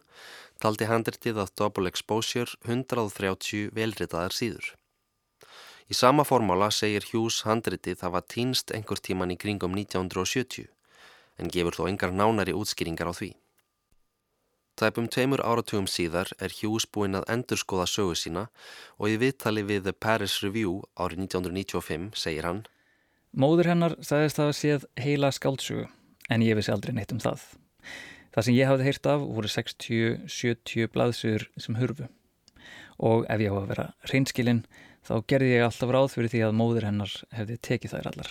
taldi 0.62 0.88
handritið 0.92 1.40
að 1.42 1.54
Double 1.58 1.90
Exposure 1.90 2.52
130 2.68 3.72
velritaðar 3.76 4.36
síður. 4.36 4.76
Í 5.86 5.94
sama 5.94 6.24
formála 6.26 6.72
segir 6.74 7.04
Hughes 7.12 7.44
handritið 7.46 8.00
hafa 8.02 8.24
týnst 8.26 8.72
einhver 8.74 8.98
tíman 8.98 9.30
í 9.30 9.36
kringum 9.38 9.76
1970 9.78 10.66
en 11.38 11.50
gefur 11.52 11.76
þó 11.78 11.82
engar 11.86 12.14
nánari 12.14 12.54
útskýringar 12.58 13.06
á 13.06 13.14
því. 13.14 13.28
Tæpum 14.76 15.06
tveimur 15.08 15.40
áratugum 15.46 15.86
síðar 15.88 16.32
er 16.42 16.52
Hughes 16.52 16.88
búinn 16.90 17.14
að 17.16 17.28
endurskoða 17.32 17.86
sögu 17.88 18.16
sína 18.18 18.48
og 18.98 19.14
í 19.14 19.20
viðtali 19.22 19.62
við 19.68 19.86
The 19.86 19.94
Paris 19.94 20.40
Review 20.42 20.80
árið 20.98 21.22
1995 21.28 22.18
segir 22.18 22.48
hann 22.50 22.64
Móður 23.36 23.70
hennar 23.70 23.94
sagðist 24.00 24.40
að 24.40 24.50
það 24.50 24.58
séð 24.58 24.88
heila 25.04 25.30
skáldsögu 25.32 25.86
en 26.32 26.42
ég 26.42 26.58
vissi 26.58 26.72
aldrei 26.74 26.96
neitt 26.96 27.14
um 27.14 27.22
það. 27.22 27.46
Það 28.34 28.46
sem 28.48 28.58
ég 28.58 28.70
hafði 28.72 28.88
heyrt 28.88 29.08
af 29.12 29.24
voru 29.38 29.54
60-70 29.54 30.92
blaðsögur 30.92 31.46
sem 31.62 31.78
hurfu 31.78 32.10
og 32.96 33.26
ef 33.30 33.42
ég 33.44 33.52
á 33.52 33.56
að 33.60 33.70
vera 33.70 33.86
reynskilinn 34.10 34.64
þá 35.06 35.14
gerði 35.30 35.54
ég 35.54 35.64
alltaf 35.66 35.92
ráð 35.94 36.12
fyrir 36.14 36.32
því 36.32 36.42
að 36.48 36.58
móður 36.58 36.86
hennar 36.88 37.16
hefði 37.36 37.56
tekið 37.68 37.94
þær 37.94 38.10
allar. 38.10 38.30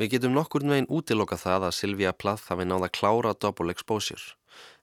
Við 0.00 0.12
getum 0.14 0.32
nokkur 0.32 0.64
veginn 0.64 0.88
útiloka 0.88 1.36
það 1.36 1.66
að 1.68 1.76
Silvia 1.76 2.12
Plath 2.16 2.48
hafi 2.48 2.64
náða 2.64 2.88
klára 2.88 3.34
double 3.36 3.74
exposure 3.74 4.36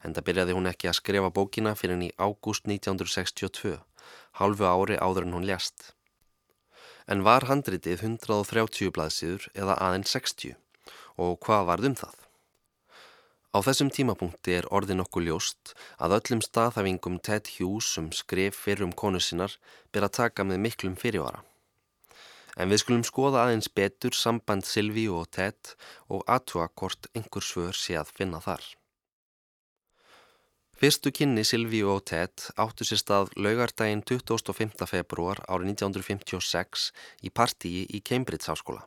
en 0.05 0.13
það 0.13 0.27
byrjaði 0.27 0.55
hún 0.57 0.69
ekki 0.69 0.89
að 0.91 0.99
skrifa 0.99 1.31
bókina 1.33 1.73
fyrir 1.79 1.95
henni 1.95 2.11
í 2.11 2.15
ágúst 2.21 2.69
1962, 2.69 3.79
halvu 4.39 4.67
ári 4.69 4.99
áður 5.01 5.27
en 5.27 5.35
hún 5.39 5.47
ljast. 5.49 5.91
En 7.07 7.25
var 7.25 7.47
handritið 7.49 8.05
130 8.05 8.93
blaðsíður 8.93 9.49
eða 9.55 9.79
aðeins 9.87 10.13
60 10.13 10.55
og 11.17 11.37
hvað 11.43 11.67
varð 11.71 11.89
um 11.91 11.99
það? 12.03 12.26
Á 13.57 13.65
þessum 13.65 13.87
tímapunkti 13.89 14.53
er 14.53 14.67
orðin 14.69 15.01
okkur 15.01 15.23
ljóst 15.25 15.71
að 15.97 16.13
öllum 16.19 16.41
staðhæfingum 16.45 17.15
Ted 17.25 17.47
Hughes 17.55 17.87
um 17.97 18.11
skrif 18.13 18.59
fyrir 18.67 18.85
um 18.85 18.91
konu 18.93 19.17
sinnar 19.17 19.55
byrja 19.89 20.09
að 20.11 20.17
taka 20.17 20.43
með 20.45 20.59
miklum 20.65 20.97
fyrirvara. 21.01 21.39
En 22.61 22.69
við 22.69 22.83
skulum 22.83 23.05
skoða 23.07 23.47
aðeins 23.47 23.71
betur 23.79 24.13
samband 24.13 24.67
Silvi 24.69 25.07
og 25.09 25.31
Ted 25.33 25.71
og 26.13 26.21
aðtúa 26.35 26.67
hvort 26.69 27.09
einhver 27.17 27.45
svör 27.47 27.73
sé 27.73 27.97
að 27.97 28.11
finna 28.19 28.43
þar. 28.45 28.61
Fyrstu 30.77 31.09
kynni 31.09 31.41
Silvíu 31.41 31.89
og 31.95 32.03
Ted 32.11 32.51
áttu 32.61 32.85
sér 32.85 33.01
stað 33.01 33.33
laugardaginn 33.41 34.05
25. 34.05 34.85
februar 34.85 35.41
árið 35.49 35.73
1956 35.73 36.91
í 37.25 37.33
partíi 37.33 37.87
í 37.89 38.03
Cambridge 38.05 38.51
háskóla. 38.53 38.85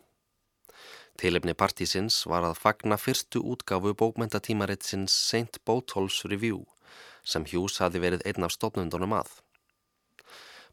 Tilefni 1.21 1.53
partísins 1.53 2.23
var 2.25 2.47
að 2.49 2.57
fagna 2.57 2.97
fyrstu 2.97 3.43
útgafu 3.53 3.91
bókmentatímaritsins 3.93 5.13
St. 5.13 5.61
Botolph's 5.69 6.23
Review 6.25 6.63
sem 7.23 7.45
Hughes 7.45 7.77
hafi 7.85 8.01
verið 8.01 8.25
einn 8.25 8.47
af 8.47 8.55
stofnundunum 8.55 9.13
að. 9.19 9.29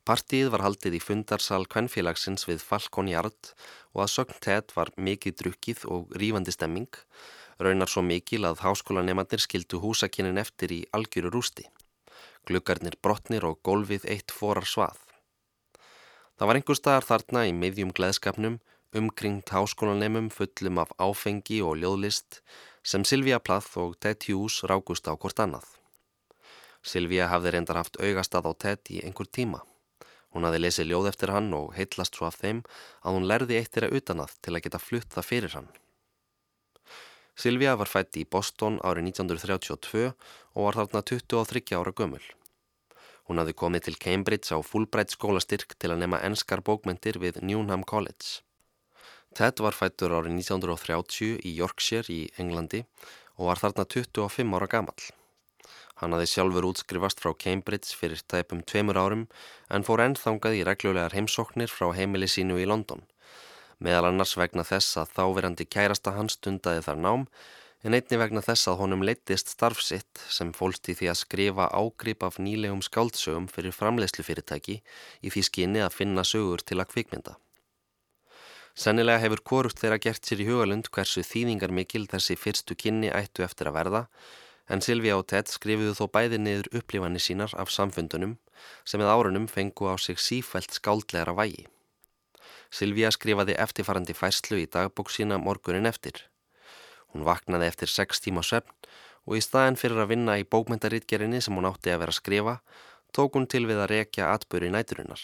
Partíið 0.07 0.53
var 0.53 0.63
haldið 0.63 0.95
í 0.95 1.01
fundarsal 1.03 1.65
kvennfélagsins 1.67 2.47
við 2.47 2.63
Falcon 2.63 3.09
Yard 3.11 3.51
og 3.91 4.05
að 4.05 4.13
sögn 4.13 4.39
Ted 4.45 4.71
var 4.77 4.93
mikið 4.95 5.35
drukkið 5.41 5.83
og 5.91 6.15
rífandi 6.15 6.55
stemming 6.55 6.95
raunar 7.59 7.91
svo 7.91 8.05
mikil 8.05 8.45
að 8.47 8.63
háskólanemandir 8.63 9.43
skildu 9.43 9.81
húsakynnin 9.83 10.39
eftir 10.39 10.71
í 10.71 10.79
algjöru 10.95 11.33
rústi. 11.33 11.67
Gluggarnir 12.47 12.95
brotnir 13.03 13.43
og 13.43 13.59
gólfið 13.67 14.07
eitt 14.15 14.31
forar 14.31 14.63
svað. 14.63 14.95
Það 16.39 16.47
var 16.47 16.61
einhver 16.61 16.77
staðar 16.79 17.11
þarna 17.11 17.45
í 17.49 17.53
miðjum 17.57 17.91
gleðskapnum, 17.97 18.59
umkringt 18.95 19.49
háskólanemum 19.49 20.29
fullum 20.31 20.79
af 20.83 20.93
áfengi 20.97 21.59
og 21.61 21.79
ljóðlist 21.81 22.41
sem 22.83 23.03
Silvíja 23.03 23.39
Plath 23.39 23.77
og 23.77 23.97
Ted 23.99 24.23
Hughes 24.27 24.61
rákust 24.63 25.09
á 25.11 25.13
hvort 25.19 25.39
annað. 25.43 25.65
Silvíja 26.83 27.27
hafði 27.27 27.51
reyndar 27.51 27.81
haft 27.81 27.99
augastað 27.99 28.47
á 28.47 28.51
Ted 28.55 28.93
í 28.93 29.01
einhver 29.03 29.27
tíma. 29.27 29.59
Hún 30.31 30.47
hafði 30.47 30.61
lesið 30.63 30.89
ljóð 30.91 31.09
eftir 31.11 31.33
hann 31.35 31.51
og 31.57 31.75
heitlast 31.75 32.15
svo 32.15 32.29
af 32.29 32.39
þeim 32.39 32.63
að 33.03 33.17
hún 33.17 33.27
lærði 33.27 33.59
eitt 33.59 33.73
þeirra 33.75 33.91
utanað 33.99 34.37
til 34.39 34.55
að 34.55 34.63
geta 34.67 34.79
flutt 34.79 35.11
það 35.11 35.29
fyrir 35.31 35.55
hann. 35.57 35.69
Silvija 37.37 37.75
var 37.77 37.91
fætt 37.91 38.17
í 38.17 38.25
Boston 38.25 38.79
árið 38.81 39.11
1932 39.11 40.07
og 40.09 40.63
var 40.63 40.79
þarna 40.79 41.03
23 41.11 41.75
ára 41.77 41.93
gömul. 41.93 42.23
Hún 43.27 43.41
hafði 43.41 43.53
komið 43.59 43.87
til 43.87 43.99
Cambridge 43.99 44.55
á 44.55 44.63
Fulbright 44.63 45.11
skólastyrk 45.11 45.75
til 45.75 45.91
að 45.91 46.05
nema 46.05 46.23
enskar 46.23 46.63
bókmyndir 46.63 47.19
við 47.19 47.41
Newnham 47.43 47.83
College. 47.83 48.46
Ted 49.37 49.61
var 49.61 49.77
fættur 49.77 50.15
árið 50.17 50.33
1930 50.39 51.37
í 51.45 51.53
Yorkshire 51.59 52.09
í 52.13 52.23
Englandi 52.41 52.83
og 53.37 53.51
var 53.51 53.61
þarna 53.61 53.85
25 53.85 54.57
ára 54.57 54.69
gamal. 54.71 54.97
Hann 56.01 56.13
hafði 56.13 56.31
sjálfur 56.31 56.65
útskrifast 56.71 57.21
frá 57.21 57.35
Cambridge 57.37 57.93
fyrir 57.97 58.23
tæpum 58.25 58.63
tveimur 58.65 58.97
árum 58.97 59.27
en 59.69 59.85
fór 59.85 60.01
ennþangað 60.05 60.57
í 60.57 60.65
reglulegar 60.65 61.13
heimsóknir 61.13 61.69
frá 61.69 61.91
heimili 61.97 62.29
sínu 62.29 62.57
í 62.61 62.65
London 62.69 63.05
meðal 63.83 64.09
annars 64.09 64.33
vegna 64.39 64.65
þess 64.65 64.97
að 65.01 65.13
þáverandi 65.17 65.67
kærasta 65.69 66.13
hans 66.15 66.37
stundaði 66.37 66.83
þar 66.87 67.01
nám 67.03 67.25
en 67.85 67.97
einni 67.97 68.19
vegna 68.19 68.41
þess 68.41 68.69
að 68.71 68.79
honum 68.81 69.03
leittist 69.05 69.53
starfsitt 69.53 70.23
sem 70.33 70.53
fólst 70.57 70.89
í 70.89 70.95
því 70.97 71.11
að 71.11 71.19
skrifa 71.21 71.67
ágrip 71.69 72.25
af 72.25 72.39
nýlegum 72.41 72.81
skáldsögum 72.85 73.49
fyrir 73.53 73.75
framleiðslufyrirtæki 73.77 74.79
í 74.81 75.33
því 75.33 75.45
skinni 75.49 75.83
að 75.85 75.99
finna 75.99 76.25
sögur 76.25 76.65
til 76.65 76.81
að 76.81 76.89
kvikmynda. 76.95 77.37
Sennilega 78.77 79.23
hefur 79.23 79.41
koruft 79.41 79.79
þeirra 79.81 79.97
gert 79.97 80.27
sér 80.27 80.43
í 80.43 80.45
hugalund 80.51 80.91
hversu 80.93 81.23
þýðingar 81.25 81.71
mikil 81.73 82.03
þessi 82.11 82.35
fyrstu 82.37 82.75
kynni 82.77 83.09
ættu 83.09 83.41
eftir 83.41 83.71
að 83.71 83.77
verða 83.79 84.01
en 84.69 84.83
Silvíja 84.85 85.15
og 85.17 85.25
Ted 85.31 85.49
skrifuðu 85.49 85.95
þó 85.97 86.03
bæði 86.13 86.37
niður 86.43 86.69
upplifanir 86.79 87.23
sínar 87.23 87.55
af 87.57 87.71
samfundunum 87.73 88.35
sem 88.85 89.01
með 89.01 89.11
árunum 89.13 89.47
fengu 89.49 89.87
á 89.89 89.95
sig 89.97 90.19
sífælt 90.21 90.77
skáldlegra 90.77 91.33
vægi. 91.39 91.65
Silvíja 92.69 93.09
skrifaði 93.15 93.55
eftirfarandi 93.63 94.13
fæslu 94.13 94.59
í 94.61 94.67
dagbók 94.69 95.09
sína 95.09 95.39
morgunin 95.41 95.89
eftir. 95.89 96.27
Hún 97.13 97.25
vaknaði 97.25 97.71
eftir 97.71 97.89
sex 97.89 98.21
tíma 98.21 98.43
söfn 98.43 98.75
og 99.25 99.39
í 99.39 99.43
staðin 99.43 99.79
fyrir 99.79 100.03
að 100.03 100.11
vinna 100.13 100.37
í 100.37 100.45
bókmyndaritgerinni 100.45 101.41
sem 101.41 101.55
hún 101.55 101.67
átti 101.67 101.95
að 101.95 102.03
vera 102.03 102.13
að 102.13 102.19
skrifa, 102.21 102.55
tók 103.15 103.39
hún 103.39 103.47
til 103.49 103.65
við 103.65 103.81
að 103.81 103.91
rekja 103.95 104.29
atbyrju 104.35 104.69
næturinnar. 104.75 105.23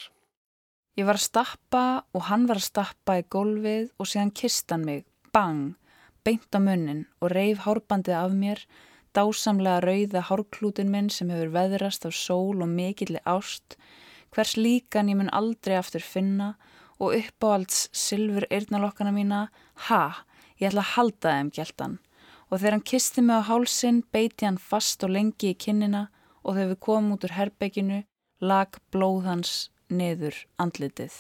Ég 0.93 1.08
var 1.10 1.17
að 1.17 1.25
stappa 1.25 1.84
og 2.13 2.27
hann 2.27 2.43
var 2.45 2.60
að 2.60 2.67
stappa 2.67 3.15
í 3.17 3.23
gólfið 3.34 3.88
og 3.97 4.10
síðan 4.12 4.32
kistan 4.38 4.84
mig, 4.86 5.08
bang, 5.34 5.73
beint 6.21 6.53
á 6.53 6.62
munnin 6.62 7.08
og 7.17 7.34
reif 7.34 7.63
hárbandið 7.63 8.13
af 8.19 8.36
mér, 8.38 8.62
dásamlega 9.17 9.82
rauða 9.82 10.21
hárklútin 10.29 10.93
minn 10.93 11.10
sem 11.10 11.34
hefur 11.34 11.49
veðrast 11.56 12.06
af 12.06 12.13
sól 12.13 12.62
og 12.62 12.69
mikilli 12.69 13.23
ást, 13.25 13.73
hvers 14.38 14.53
líkan 14.53 15.10
ég 15.10 15.17
mun 15.17 15.34
aldrei 15.34 15.79
aftur 15.79 16.06
finna 16.06 16.53
og 17.01 17.17
uppáhalds 17.17 17.88
sylfur 17.89 18.45
eirnalokkana 18.53 19.17
mína, 19.17 19.41
ha, 19.89 20.03
ég 20.62 20.69
ætla 20.69 20.86
að 20.86 20.93
halda 20.93 21.36
þeim 21.39 21.53
gæltan. 21.58 21.99
Og 22.53 22.60
þegar 22.60 22.77
hann 22.77 22.89
kisti 22.93 23.25
mig 23.25 23.41
á 23.41 23.49
hálsin, 23.49 24.06
beiti 24.13 24.45
hann 24.45 24.62
fast 24.62 25.01
og 25.01 25.17
lengi 25.17 25.56
í 25.56 25.58
kinnina 25.58 26.12
og 26.45 26.53
þegar 26.53 26.75
við 26.75 26.84
komum 26.86 27.17
út 27.17 27.25
úr 27.25 27.39
herbygginu, 27.41 28.03
lag 28.45 28.77
blóð 28.93 29.23
hans 29.25 29.71
niður 29.99 30.39
andlitið. 30.62 31.13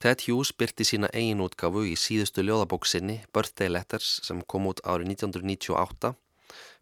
Ted 0.00 0.26
Hughes 0.26 0.52
byrti 0.52 0.84
sína 0.84 1.10
eigin 1.12 1.42
útgafu 1.44 1.84
í 1.88 1.94
síðustu 1.96 2.44
ljóðabóksinni 2.44 3.22
Birthday 3.32 3.72
Letters 3.72 4.20
sem 4.26 4.42
kom 4.44 4.68
út 4.70 4.82
árið 4.84 5.14
1998, 5.16 6.14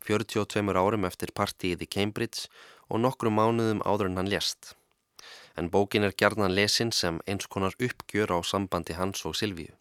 42 0.06 0.78
árum 0.84 1.06
eftir 1.08 1.34
partíið 1.34 1.86
í 1.86 1.92
Cambridge 1.96 2.48
og 2.90 3.04
nokkru 3.04 3.30
mánuðum 3.30 3.84
áður 3.86 4.10
en 4.10 4.18
hann 4.22 4.32
lést 4.32 4.74
en 5.56 5.70
bókin 5.70 6.06
er 6.06 6.14
gerðan 6.18 6.54
lesin 6.58 6.92
sem 6.92 7.20
eins 7.30 7.46
konar 7.46 7.76
uppgjör 7.86 8.34
á 8.34 8.38
sambandi 8.42 8.96
hans 8.98 9.24
og 9.28 9.36
Silvíu. 9.38 9.74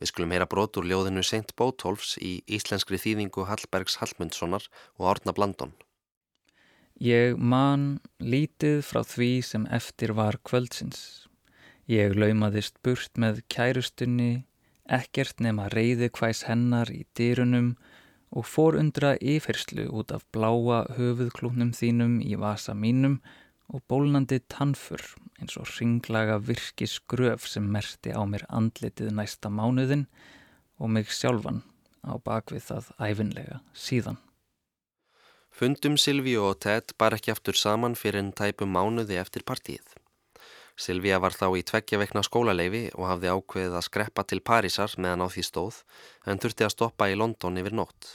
Við 0.00 0.10
skulum 0.10 0.34
heyra 0.34 0.48
brotur 0.50 0.86
ljóðinu 0.88 1.22
St. 1.22 1.54
Bótolfs 1.58 2.16
í 2.18 2.32
íslenskri 2.50 2.98
þýðingu 2.98 3.46
Hallbergs 3.46 4.00
Hallmundssonar 4.00 4.66
og 4.98 5.10
Árna 5.12 5.34
Blandon. 5.36 5.76
Ég 7.00 7.38
man 7.38 8.00
lítið 8.20 8.82
frá 8.84 9.02
því 9.06 9.30
sem 9.46 9.66
eftir 9.70 10.12
var 10.18 10.38
kvöldsins. 10.44 11.28
Ég 11.90 12.14
laumaðist 12.14 12.76
burt 12.84 13.18
með 13.18 13.42
kærustunni, 13.50 14.44
ekkert 14.86 15.40
nema 15.40 15.68
reyði 15.72 16.10
hvæs 16.12 16.44
hennar 16.46 16.92
í 16.92 17.02
dýrunum 17.16 17.74
og 18.32 18.46
fór 18.48 18.78
undra 18.80 19.14
yfirslu 19.20 19.88
út 19.92 20.12
af 20.14 20.24
bláa 20.32 20.84
höfuðklúnum 20.96 21.72
þínum 21.76 22.20
í 22.24 22.36
vasa 22.40 22.74
mínum 22.74 23.18
og 23.72 23.82
bólnandi 23.88 24.40
tannfur 24.52 25.02
eins 25.40 25.56
og 25.60 25.68
ringlaga 25.76 26.38
virki 26.38 26.88
skröf 26.88 27.48
sem 27.48 27.66
merti 27.66 28.12
á 28.14 28.22
mér 28.28 28.44
andlitið 28.48 29.12
næsta 29.16 29.50
mánuðin 29.52 30.06
og 30.78 30.92
mig 30.92 31.10
sjálfan 31.12 31.62
á 32.06 32.14
bakvið 32.18 32.68
það 32.68 32.92
æfinlega 32.98 33.60
síðan. 33.74 34.18
Fundum 35.62 35.94
Silvíu 35.94 36.40
og 36.42 36.56
Ted 36.58 36.90
bar 36.98 37.14
ekki 37.14 37.30
aftur 37.30 37.54
saman 37.54 37.92
fyrir 37.94 38.18
en 38.18 38.32
tæpum 38.34 38.72
mánuði 38.74 39.14
eftir 39.20 39.44
partíið. 39.46 39.92
Silvíja 40.74 41.20
var 41.22 41.36
þá 41.38 41.44
í 41.54 41.62
tveggja 41.68 42.00
vekna 42.00 42.24
skólaleifi 42.26 42.80
og 42.96 43.06
hafði 43.06 43.30
ákveðið 43.30 43.76
að 43.78 43.86
skreppa 43.86 44.24
til 44.26 44.40
Parísar 44.42 44.96
meðan 44.98 45.22
á 45.22 45.30
því 45.30 45.44
stóð 45.46 45.78
en 46.26 46.42
þurfti 46.42 46.66
að 46.66 46.74
stoppa 46.74 47.08
í 47.12 47.14
London 47.14 47.62
yfir 47.62 47.78
nótt. 47.78 48.10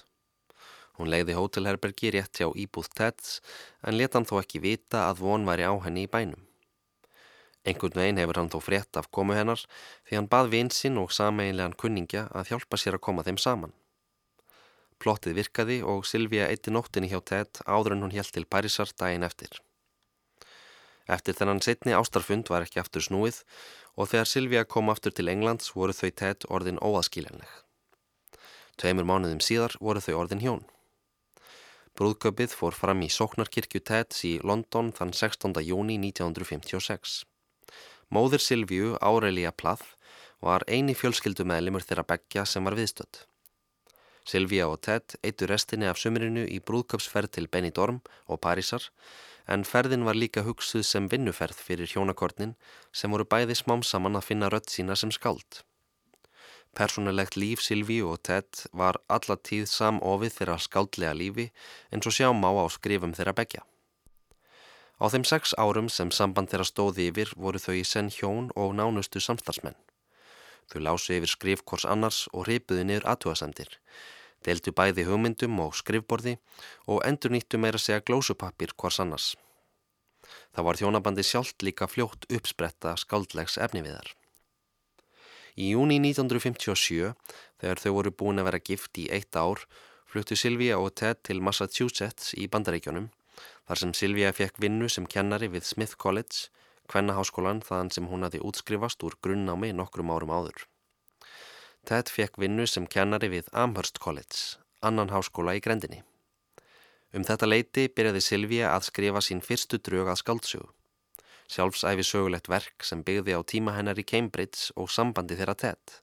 Hún 0.99 1.07
leiði 1.13 1.39
hótelherbergi 1.39 2.11
rétt 2.17 2.35
hjá 2.35 2.51
Íbúð 2.51 2.91
Teds 2.99 3.39
en 3.79 3.95
let 3.95 4.19
hann 4.19 4.27
þó 4.27 4.41
ekki 4.41 4.65
vita 4.67 5.07
að 5.07 5.23
von 5.23 5.47
væri 5.47 5.71
á 5.71 5.73
henni 5.87 6.03
í 6.03 6.11
bænum. 6.11 6.43
Engun 7.63 7.95
veginn 7.95 8.19
hefur 8.19 8.43
hann 8.43 8.51
þó 8.51 8.59
frétt 8.59 8.99
af 8.99 9.07
komu 9.07 9.39
hennar 9.39 9.63
því 10.03 10.19
hann 10.19 10.33
bað 10.35 10.51
vinsinn 10.51 10.99
og 10.99 11.15
sameinlegan 11.15 11.79
kunningja 11.79 12.27
að 12.27 12.51
hjálpa 12.51 12.75
sér 12.75 12.99
að 12.99 13.07
koma 13.07 13.23
þeim 13.23 13.39
saman. 13.39 13.71
Plottið 15.03 15.37
virkaði 15.41 15.77
og 15.85 16.05
Silvíja 16.09 16.47
eitti 16.51 16.73
nóttinni 16.73 17.09
hjá 17.11 17.19
Ted 17.31 17.61
áður 17.65 17.95
en 17.95 18.05
hún 18.05 18.15
helt 18.15 18.33
til 18.33 18.45
Parísar 18.45 18.91
daginn 18.97 19.27
eftir. 19.27 19.61
Eftir 21.07 21.37
þennan 21.37 21.61
setni 21.63 21.93
ástarfund 21.95 22.49
var 22.51 22.65
ekki 22.65 22.81
aftur 22.81 23.05
snúið 23.05 23.43
og 23.95 24.09
þegar 24.11 24.31
Silvíja 24.31 24.65
kom 24.65 24.89
aftur 24.91 25.13
til 25.15 25.29
Englands 25.31 25.71
voru 25.75 25.95
þau 25.95 26.09
Ted 26.21 26.49
orðin 26.49 26.81
óaskílenleg. 26.81 27.53
Tveimur 28.77 29.07
mánuðum 29.09 29.39
síðar 29.41 29.77
voru 29.81 30.03
þau 30.03 30.17
orðin 30.23 30.43
hjón. 30.43 30.65
Brúðköpið 31.97 32.51
fór 32.53 32.75
fram 32.77 32.99
í 33.01 33.07
Sóknarkirkju 33.09 33.79
Teds 33.81 34.19
í 34.29 34.35
London 34.45 34.91
þann 34.93 35.15
16. 35.17 35.55
júni 35.65 35.95
1956. 35.97 37.23
Móður 38.13 38.43
Silvíu, 38.43 38.91
Áreilía 39.01 39.49
Plath, 39.49 39.95
var 40.45 40.61
eini 40.69 40.93
fjölskyldumælimur 40.93 41.81
þeirra 41.81 42.05
begja 42.05 42.45
sem 42.45 42.69
var 42.69 42.77
viðstödd. 42.77 43.23
Silvíja 44.27 44.65
og 44.67 44.81
Ted 44.83 45.15
eittu 45.23 45.47
restinni 45.47 45.87
af 45.87 45.99
sumrinu 46.01 46.43
í 46.51 46.59
brúðköpsferð 46.59 47.31
til 47.37 47.45
Benidorm 47.47 48.01
og 48.27 48.41
Parísar 48.43 48.83
en 49.47 49.63
ferðin 49.63 50.03
var 50.03 50.19
líka 50.19 50.43
hugsuð 50.43 50.83
sem 50.83 51.07
vinnuferð 51.07 51.55
fyrir 51.67 51.87
hjónakornin 51.87 52.57
sem 52.91 53.13
voru 53.15 53.23
bæði 53.23 53.55
smám 53.55 53.85
saman 53.87 54.19
að 54.19 54.27
finna 54.27 54.49
rött 54.51 54.67
sína 54.73 54.97
sem 54.99 55.13
skald. 55.15 55.61
Personulegt 56.75 57.39
líf 57.39 57.63
Silvíu 57.63 58.11
og 58.11 58.19
Ted 58.27 58.67
var 58.75 58.99
alla 59.07 59.39
tíð 59.49 59.63
samofið 59.71 60.35
þeirra 60.41 60.59
skaldlega 60.59 61.15
lífi 61.15 61.47
eins 61.95 62.11
og 62.11 62.17
sjá 62.19 62.27
má 62.35 62.51
á 62.51 62.67
skrifum 62.67 63.15
þeirra 63.15 63.37
begja. 63.39 63.63
Á 64.99 65.05
þeim 65.07 65.23
sex 65.29 65.55
árum 65.55 65.87
sem 65.87 66.11
samband 66.11 66.51
þeirra 66.51 66.67
stóði 66.67 67.07
yfir 67.13 67.31
voru 67.37 67.63
þau 67.63 67.79
í 67.79 67.87
senn 67.87 68.11
hjón 68.11 68.51
og 68.59 68.75
nánustu 68.75 69.23
samstagsmenn. 69.23 69.79
Þau 70.67 70.79
lásu 70.83 71.15
yfir 71.15 71.31
skrif 71.31 71.63
hvors 71.63 71.87
annars 71.87 72.25
og 72.33 72.49
ripuðu 72.51 72.83
niður 72.83 73.07
aðtúasendir 73.13 73.79
Deildu 74.45 74.73
bæði 74.75 75.07
hugmyndum 75.07 75.57
og 75.63 75.75
skrifborði 75.75 76.37
og 76.85 77.01
endur 77.07 77.33
nýttu 77.33 77.59
meira 77.61 77.81
segja 77.81 78.03
glósupappir 78.05 78.75
hvors 78.77 78.99
annars. 79.03 79.33
Það 80.53 80.67
var 80.67 80.79
þjónabandi 80.79 81.25
sjálft 81.25 81.63
líka 81.63 81.87
fljótt 81.89 82.27
uppspretta 82.33 82.95
skaldlegs 82.99 83.57
efniviðar. 83.61 84.13
Í 85.57 85.71
júni 85.73 85.97
1957, 86.03 87.13
þegar 87.61 87.81
þau 87.81 87.91
voru 87.95 88.13
búin 88.13 88.41
að 88.41 88.49
vera 88.51 88.63
gift 88.69 88.99
í 89.01 89.07
eitt 89.13 89.37
ár, 89.39 89.63
fluttu 90.05 90.37
Silvíja 90.37 90.77
og 90.77 90.93
Ted 90.99 91.23
til 91.25 91.41
Massachusetts 91.41 92.35
í 92.37 92.45
bandaríkjónum, 92.51 93.09
þar 93.65 93.81
sem 93.81 93.93
Silvíja 93.97 94.35
fekk 94.37 94.61
vinnu 94.61 94.89
sem 94.89 95.09
kennari 95.09 95.49
við 95.49 95.65
Smith 95.65 95.97
College, 95.97 96.51
kvennaháskólan 96.87 97.63
þaðan 97.65 97.93
sem 97.95 98.09
hún 98.11 98.27
hafi 98.27 98.41
útskrifast 98.43 99.03
úr 99.03 99.17
grunnámi 99.23 99.73
nokkrum 99.75 100.13
árum 100.13 100.35
áður. 100.37 100.67
Ted 101.87 102.09
fekk 102.11 102.35
vinnu 102.41 102.65
sem 102.67 102.83
kennari 102.83 103.29
við 103.31 103.45
Amherst 103.55 104.01
College, 104.03 104.57
annan 104.83 105.07
háskóla 105.13 105.53
í 105.55 105.61
grendinni. 105.63 106.01
Um 107.15 107.23
þetta 107.23 107.47
leiti 107.47 107.85
byrjaði 107.87 108.23
Silvíja 108.25 108.73
að 108.73 108.89
skrifa 108.89 109.21
sín 109.23 109.39
fyrstu 109.45 109.79
drög 109.79 110.11
að 110.11 110.19
skaldsögu. 110.19 110.67
Sjálfsæfi 111.47 112.03
sögulegt 112.03 112.51
verk 112.51 112.83
sem 112.83 113.05
byggði 113.07 113.39
á 113.39 113.41
tíma 113.53 113.77
hennar 113.77 114.03
í 114.03 114.03
Cambridge 114.03 114.75
og 114.75 114.91
sambandi 114.91 115.39
þeirra 115.39 115.55
Ted. 115.63 115.95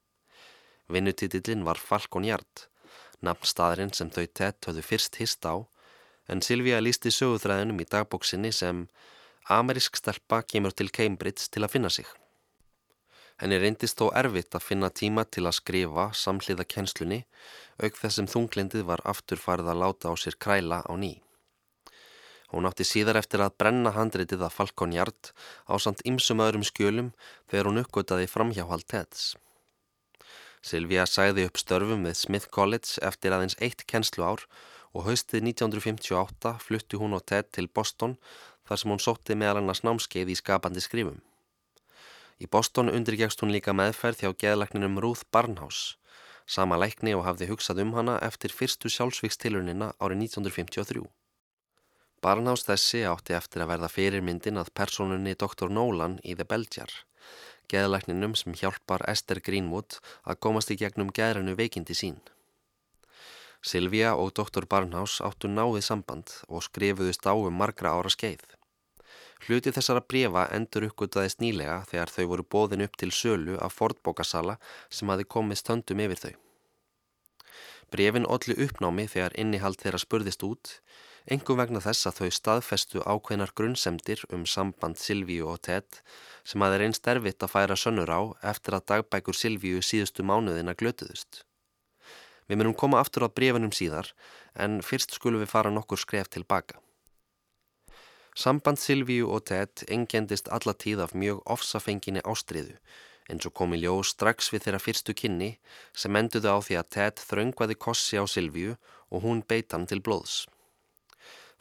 Vinnutitillin 0.88 1.68
var 1.68 1.76
Falcon 1.76 2.24
Yard, 2.24 2.64
nafnstaðurinn 3.20 3.92
sem 3.92 4.08
þau 4.08 4.24
Ted 4.24 4.64
höfðu 4.64 4.88
fyrst 4.88 5.20
hist 5.20 5.44
á, 5.44 5.68
en 6.32 6.40
Silvíja 6.40 6.80
lísti 6.80 7.12
söguþræðinum 7.12 7.84
í 7.84 7.90
dagbóksinni 7.92 8.56
sem 8.56 8.86
Amerisk 9.52 10.00
stelpa 10.00 10.40
kemur 10.48 10.72
til 10.72 10.88
Cambridge 10.88 11.52
til 11.52 11.60
að 11.60 11.76
finna 11.76 11.92
sig. 11.92 12.08
Henni 13.42 13.58
reyndist 13.58 13.98
þó 13.98 14.12
erfitt 14.14 14.54
að 14.54 14.66
finna 14.68 14.90
tíma 14.94 15.24
til 15.26 15.42
að 15.48 15.56
skrifa 15.58 16.06
samhliða 16.14 16.66
kjenslunni 16.70 17.24
auk 17.82 17.96
þessum 17.98 18.28
þunglindið 18.30 18.84
var 18.90 19.02
aftur 19.10 19.40
farið 19.42 19.72
að 19.72 19.80
láta 19.82 20.12
á 20.12 20.14
sér 20.14 20.38
kræla 20.38 20.84
á 20.86 20.92
ný. 20.94 21.16
Hún 22.54 22.68
átti 22.68 22.86
síðar 22.86 23.18
eftir 23.18 23.42
að 23.42 23.56
brenna 23.58 23.90
handritið 23.96 24.44
að 24.46 24.54
Falcon 24.54 24.94
Yard 24.94 25.32
á 25.66 25.74
samt 25.82 26.04
ymsum 26.06 26.42
öðrum 26.44 26.62
skjölum 26.62 27.10
þegar 27.50 27.70
hún 27.70 27.82
uppgötaði 27.82 28.30
framhjáhald 28.30 28.86
Teds. 28.86 29.34
Silvíja 30.62 31.08
sæði 31.10 31.48
upp 31.48 31.58
störfum 31.58 32.06
við 32.06 32.14
Smith 32.20 32.48
College 32.54 33.02
eftir 33.02 33.34
aðeins 33.34 33.58
eitt 33.58 33.82
kennslu 33.90 34.22
ár 34.22 34.46
og 34.94 35.08
haustið 35.08 35.50
1958 35.50 36.54
flutti 36.62 37.02
hún 37.02 37.18
og 37.18 37.26
Ted 37.26 37.50
til 37.50 37.66
Boston 37.66 38.14
þar 38.64 38.80
sem 38.80 38.94
hún 38.94 39.02
sótti 39.02 39.34
meðal 39.34 39.64
annars 39.64 39.82
námskeið 39.82 40.30
í 40.30 40.38
skapandi 40.38 40.84
skrifum. 40.84 41.18
Í 42.42 42.46
Boston 42.50 42.90
undirgegst 42.90 43.42
hún 43.42 43.52
líka 43.54 43.74
meðferð 43.76 44.24
hjá 44.24 44.30
geðlækninum 44.42 44.98
Ruth 45.02 45.22
Barnhouse, 45.30 45.94
sama 46.46 46.78
lækni 46.80 47.14
og 47.14 47.24
hafði 47.28 47.50
hugsað 47.52 47.82
um 47.84 47.94
hana 47.94 48.16
eftir 48.26 48.52
fyrstu 48.52 48.90
sjálfsvíkstilunina 48.90 49.92
árið 50.02 50.24
1953. 50.26 51.04
Barnhouse 52.24 52.66
þessi 52.66 53.04
átti 53.06 53.36
eftir 53.38 53.62
að 53.62 53.70
verða 53.74 53.90
fyrirmyndin 53.92 54.58
að 54.58 54.72
personunni 54.74 55.36
Dr. 55.38 55.70
Nolan 55.70 56.18
í 56.24 56.34
The 56.34 56.46
Belgiar, 56.48 56.90
geðlækninum 57.70 58.34
sem 58.40 58.56
hjálpar 58.58 59.04
Esther 59.12 59.40
Greenwood 59.44 60.00
að 60.24 60.40
komast 60.46 60.72
í 60.74 60.78
gegnum 60.80 61.12
geðranu 61.14 61.54
veikindi 61.60 61.94
sín. 61.94 62.18
Silvia 63.64 64.12
og 64.20 64.34
Dr. 64.36 64.66
Barnhouse 64.68 65.24
áttu 65.24 65.48
náðið 65.48 65.86
samband 65.86 66.34
og 66.48 66.66
skrifuðust 66.66 67.24
á 67.24 67.32
um 67.32 67.54
margra 67.56 67.94
ára 67.96 68.10
skeið. 68.12 68.42
Hluti 69.44 69.72
þessara 69.74 70.00
brefa 70.08 70.46
endur 70.56 70.86
uppgötaðist 70.88 71.42
nýlega 71.42 71.82
þegar 71.90 72.12
þau 72.14 72.24
voru 72.30 72.46
bóðin 72.54 72.84
upp 72.86 72.94
til 73.00 73.10
sölu 73.12 73.58
af 73.60 73.74
fordbókasala 73.80 74.56
sem 74.88 75.10
hafi 75.12 75.26
komið 75.36 75.60
stöndum 75.60 76.02
yfir 76.06 76.22
þau. 76.22 76.34
Brefin 77.92 78.26
ollu 78.26 78.54
uppnámi 78.64 79.04
þegar 79.10 79.36
innihald 79.38 79.78
þeirra 79.82 80.00
spurðist 80.02 80.42
út, 80.46 80.70
engum 81.30 81.60
vegna 81.60 81.82
þess 81.84 82.08
að 82.08 82.20
þau 82.20 82.36
staðfestu 82.38 83.02
ákveðnar 83.04 83.52
grunnsemdir 83.54 84.24
um 84.34 84.46
samband 84.48 84.98
Silvíu 84.98 85.46
og 85.52 85.60
Ted 85.68 86.00
sem 86.44 86.64
hafi 86.64 86.80
reynst 86.80 87.10
erfitt 87.12 87.44
að 87.44 87.52
færa 87.52 87.76
sönnur 87.78 88.10
á 88.10 88.20
eftir 88.50 88.78
að 88.78 88.86
dagbækur 88.92 89.38
Silvíu 89.38 89.82
síðustu 89.84 90.24
mánuðina 90.26 90.74
glötuðust. 90.74 91.44
Við 92.48 92.60
munum 92.60 92.76
koma 92.76 93.00
aftur 93.00 93.24
á 93.24 93.28
brefinum 93.32 93.72
síðar 93.72 94.10
en 94.54 94.80
fyrst 94.84 95.14
skulum 95.16 95.44
við 95.44 95.52
fara 95.54 95.72
nokkur 95.72 96.00
skref 96.00 96.28
tilbaka. 96.32 96.80
Samband 98.34 98.80
Silvíu 98.82 99.28
og 99.30 99.44
Ted 99.46 99.84
engendist 99.94 100.48
alla 100.50 100.74
tíð 100.74 101.04
af 101.04 101.12
mjög 101.14 101.42
ofsafenginni 101.54 102.22
ástriðu 102.26 102.74
eins 103.30 103.46
og 103.48 103.54
kom 103.56 103.72
í 103.76 103.78
ljó 103.80 103.94
strax 104.04 104.50
við 104.52 104.66
þeirra 104.66 104.80
fyrstu 104.82 105.14
kynni 105.16 105.50
sem 106.02 106.18
enduðu 106.18 106.50
á 106.52 106.58
því 106.66 106.76
að 106.80 106.90
Ted 106.96 107.22
þraungvaði 107.28 107.76
kossi 107.86 108.20
á 108.20 108.24
Silvíu 108.28 108.74
og 109.08 109.24
hún 109.24 109.44
beit 109.48 109.72
hann 109.72 109.86
til 109.88 110.02
blóðs. 110.04 110.44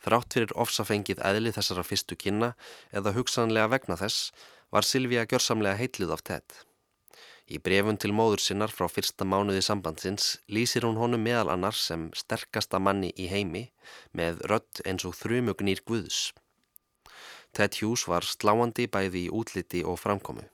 Þrátt 0.03 0.35
fyrir 0.35 0.57
ofsafengið 0.59 1.21
eðli 1.23 1.53
þessara 1.55 1.85
fyrstu 1.87 2.17
kynna 2.19 2.51
eða 2.91 3.15
hugsanlega 3.15 3.71
vegna 3.71 3.99
þess 4.01 4.33
var 4.73 4.87
Silvíu 4.87 5.23
gjörsamlega 5.23 5.79
heitluð 5.79 6.17
af 6.17 6.25
Ted. 6.27 6.43
Í 7.53 7.59
brefun 7.59 7.99
til 7.99 8.15
móður 8.15 8.41
sinnar 8.41 8.71
frá 8.71 8.87
fyrsta 8.89 9.27
mánuði 9.27 9.61
sambandsins 9.63 10.37
lýsir 10.49 10.87
hún 10.87 10.99
honum 10.99 11.23
meðal 11.23 11.51
annars 11.53 11.85
sem 11.87 12.09
sterkasta 12.15 12.79
manni 12.79 13.11
í 13.19 13.27
heimi 13.31 13.67
með 14.11 14.41
rött 14.51 14.81
eins 14.87 15.05
og 15.07 15.15
þrjumugnýr 15.19 15.83
Guðs. 15.87 16.31
Ted 17.53 17.77
Hughes 17.77 18.07
var 18.09 18.25
sláandi 18.25 18.87
bæði 18.89 19.27
í 19.27 19.31
útliti 19.39 19.83
og 19.85 19.99
framkomu. 20.01 20.47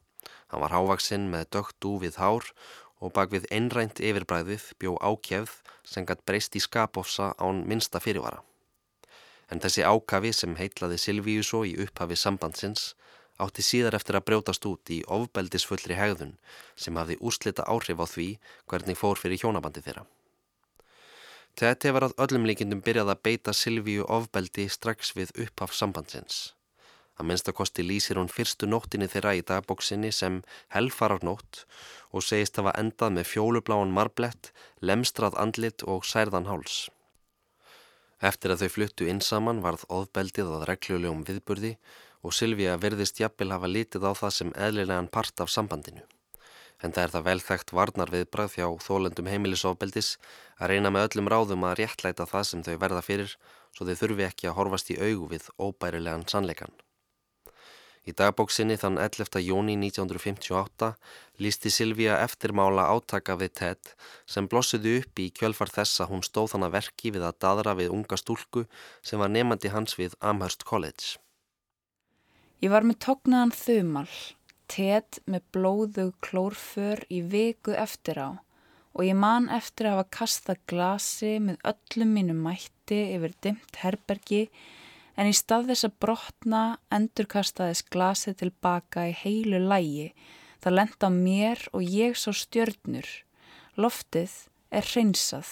Hann 0.52 0.64
var 0.64 0.74
hávaksinn 0.76 1.30
með 1.32 1.50
dögt 1.56 1.78
dúfið 1.84 2.20
hár 2.20 2.52
og 3.00 3.14
bak 3.16 3.32
við 3.32 3.48
einrænt 3.56 4.02
yfirbræðið 4.04 4.66
bjó 4.82 4.98
ákjefð 5.00 5.56
sem 5.88 6.06
gætt 6.06 6.26
breyst 6.28 6.58
í 6.60 6.64
skapofsa 6.64 7.32
án 7.40 7.64
minsta 7.70 8.02
fyrirvara. 8.04 8.44
En 9.50 9.64
þessi 9.64 9.86
ákafi 9.88 10.34
sem 10.36 10.58
heitlaði 10.60 11.00
Silvíu 11.00 11.46
svo 11.46 11.64
í 11.66 11.78
upphafi 11.86 12.20
sambandsins 12.20 12.94
átti 13.40 13.64
síðar 13.64 13.96
eftir 13.98 14.20
að 14.20 14.28
brjótast 14.28 14.68
út 14.68 14.92
í 14.92 15.00
ofbeldisfullri 15.08 15.96
hegðun 15.96 16.36
sem 16.76 17.00
hafði 17.00 17.18
úrslita 17.24 17.66
áhrif 17.72 18.04
á 18.04 18.06
því 18.12 18.30
hvernig 18.68 19.00
fór 19.00 19.18
fyrir 19.22 19.40
hjónabandi 19.42 19.86
þeirra. 19.86 20.06
Ted 21.56 21.88
hefur 21.88 22.10
að 22.10 22.20
öllum 22.24 22.46
líkindum 22.48 22.84
byrjað 22.84 23.16
að 23.16 23.24
beita 23.26 23.56
Silvíu 23.56 24.06
ofbeldi 24.06 24.68
strax 24.70 25.16
við 25.16 25.34
upphaf 25.48 25.74
sambandsins. 25.76 26.59
Að 27.20 27.28
minnstakosti 27.28 27.84
lýsir 27.84 28.16
hún 28.16 28.32
fyrstu 28.32 28.68
nóttinni 28.70 29.10
þeirra 29.12 29.34
í 29.36 29.42
dagbóksinni 29.44 30.12
sem 30.16 30.40
helfararnótt 30.72 31.66
og 32.16 32.24
segist 32.24 32.56
hafa 32.62 32.72
endað 32.80 33.18
með 33.18 33.28
fjólubláan 33.34 33.92
marblett, 33.92 34.54
lemstrað 34.80 35.36
andlit 35.44 35.84
og 35.84 36.08
særðan 36.08 36.48
háls. 36.48 36.88
Eftir 38.24 38.54
að 38.54 38.64
þau 38.64 38.72
fluttu 38.76 39.10
inn 39.12 39.20
saman 39.24 39.60
varð 39.64 39.84
óðbeldið 39.92 40.54
að 40.56 40.66
reglulegum 40.72 41.26
viðburði 41.28 41.76
og 42.24 42.36
Silvíja 42.36 42.80
verðist 42.80 43.20
jafnvel 43.20 43.52
hafa 43.54 43.68
litið 43.68 44.08
á 44.08 44.12
það 44.22 44.36
sem 44.38 44.56
eðlilegan 44.56 45.12
part 45.12 45.44
af 45.44 45.52
sambandinu. 45.52 46.04
En 46.80 46.96
það 46.96 47.04
er 47.04 47.14
það 47.14 47.26
velþægt 47.28 47.72
varnar 47.76 48.12
viðbrað 48.16 48.54
þjá 48.56 48.68
þólendum 48.88 49.28
heimilisofbeldis 49.28 50.14
að 50.60 50.72
reyna 50.72 50.92
með 50.96 51.10
öllum 51.10 51.32
ráðum 51.32 51.66
að 51.68 51.82
réttlæta 51.82 52.28
það 52.28 52.46
sem 52.50 52.64
þau 52.68 52.76
verða 52.84 53.04
fyrir 53.04 53.34
svo 53.76 53.88
þau 53.88 53.98
þurfi 54.04 54.28
ekki 54.28 54.48
að 54.52 54.60
horfast 54.60 54.94
í 54.96 55.00
augu 55.00 55.34
við 55.36 55.50
óbærilegan 55.60 56.28
sannleikan. 56.28 56.72
Í 58.08 58.14
dagbóksinni 58.16 58.78
þann 58.80 58.98
11. 59.02 59.42
jóni 59.44 59.76
1958 59.76 60.94
lísti 61.44 61.72
Silvíja 61.74 62.20
eftirmála 62.24 62.88
átaka 62.94 63.36
við 63.40 63.52
Ted 63.60 63.92
sem 64.26 64.48
blossuði 64.48 64.96
upp 65.02 65.20
í 65.20 65.28
kjölfar 65.36 65.72
þess 65.74 66.04
að 66.04 66.14
hún 66.14 66.26
stóð 66.26 66.54
þann 66.54 66.68
að 66.70 66.76
verki 66.78 67.14
við 67.16 67.28
að 67.28 67.40
dadra 67.44 67.76
við 67.80 67.94
unga 67.98 68.20
stúlku 68.20 68.66
sem 69.04 69.20
var 69.20 69.32
nefandi 69.34 69.74
hans 69.76 70.00
við 70.00 70.16
Amherst 70.20 70.64
College. 70.70 71.20
Ég 72.64 72.72
var 72.72 72.88
með 72.88 73.02
tóknaðan 73.06 73.56
þumal, 73.56 74.10
Ted 74.70 75.22
með 75.26 75.46
blóðu 75.56 76.12
klórför 76.24 77.02
í 77.10 77.24
viku 77.26 77.74
eftir 77.74 78.20
á 78.20 78.30
og 78.94 79.06
ég 79.06 79.16
man 79.18 79.48
eftir 79.54 79.88
að 79.88 80.00
hafa 80.00 80.10
kastað 80.18 80.60
glasi 80.70 81.38
með 81.44 81.62
öllum 81.72 82.12
mínu 82.18 82.36
mætti 82.36 83.00
yfir 83.16 83.36
dimt 83.44 83.80
herbergi 83.84 84.48
en 85.20 85.28
í 85.28 85.36
stað 85.36 85.74
þess 85.74 85.88
að 85.90 85.98
brotna 86.06 86.62
endurkastaðis 86.96 87.84
glasið 87.92 88.38
tilbaka 88.40 89.10
í 89.10 89.18
heilu 89.24 89.60
lægi. 89.60 90.14
Það 90.64 90.78
lenda 90.78 91.10
mér 91.12 91.66
og 91.76 91.84
ég 91.84 92.16
svo 92.16 92.32
stjörnur. 92.36 93.10
Loftið 93.80 94.32
er 94.72 94.88
hreinsað, 94.88 95.52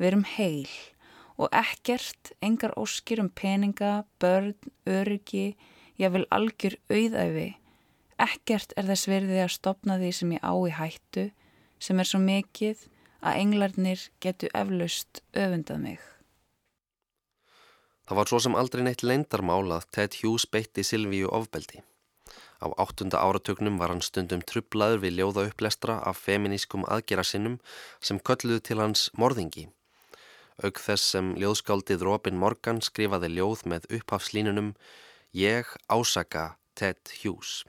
við 0.00 0.10
erum 0.12 0.26
heil 0.36 0.72
og 1.40 1.48
ekkert, 1.56 2.32
engar 2.44 2.74
óskir 2.78 3.18
um 3.22 3.30
peninga, 3.32 4.04
börn, 4.20 4.54
öryggi, 4.86 5.56
ég 5.98 6.12
vil 6.14 6.26
algjör 6.30 6.76
auðæfi. 6.92 7.48
Ekkert 8.22 8.76
er 8.76 8.86
þess 8.86 9.08
verðið 9.10 9.42
að 9.46 9.54
stopna 9.56 9.98
því 9.98 10.12
sem 10.18 10.36
ég 10.36 10.44
á 10.44 10.54
í 10.54 10.76
hættu, 10.76 11.26
sem 11.82 11.98
er 11.98 12.10
svo 12.12 12.22
mikið 12.22 12.86
að 13.22 13.42
englarnir 13.42 14.08
getu 14.22 14.52
eflaust 14.54 15.24
öfundað 15.32 15.86
mig. 15.88 16.11
Það 18.08 18.18
var 18.18 18.30
svo 18.30 18.38
sem 18.42 18.58
aldrei 18.58 18.82
neitt 18.84 19.04
leindarmál 19.06 19.74
að 19.76 19.88
Ted 19.94 20.18
Hughes 20.20 20.48
beitti 20.50 20.82
Silvíu 20.86 21.30
ofbeldi. 21.30 21.82
Á 22.62 22.66
áttunda 22.78 23.18
áratögnum 23.18 23.78
var 23.78 23.90
hann 23.90 24.02
stundum 24.02 24.42
trublaður 24.46 25.02
við 25.04 25.16
ljóða 25.18 25.46
upplestra 25.50 25.98
af 26.06 26.20
feminískum 26.26 26.86
aðgerasinnum 26.86 27.56
sem 28.00 28.20
kölluðu 28.22 28.60
til 28.68 28.78
hans 28.82 29.08
morðingi. 29.18 29.68
Aug 30.62 30.78
þess 30.78 31.14
sem 31.14 31.32
ljóðskáldið 31.42 32.04
Robin 32.06 32.38
Morgan 32.38 32.82
skrifaði 32.84 33.32
ljóð 33.34 33.64
með 33.72 33.88
upphafslínunum 33.98 34.74
Ég 35.32 35.70
ásaka 35.88 36.56
Ted 36.78 37.00
Hughes. 37.22 37.62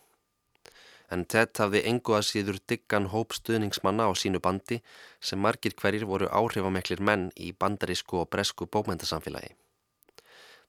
En 1.13 1.25
Ted 1.29 1.53
hafði 1.61 1.83
engu 1.89 2.17
að 2.17 2.27
síður 2.29 2.59
diggan 2.67 3.09
hóp 3.13 3.33
stuðningsmanna 3.37 4.09
á 4.09 4.11
sínu 4.17 4.41
bandi 4.41 4.81
sem 5.21 5.39
margir 5.39 5.77
hverjir 5.79 6.05
voru 6.09 6.29
áhrifameklir 6.29 7.01
menn 7.01 7.29
í 7.37 7.53
bandarísku 7.53 8.21
og 8.21 8.31
bresku 8.33 8.65
bókmæntasamfélagi. 8.65 9.53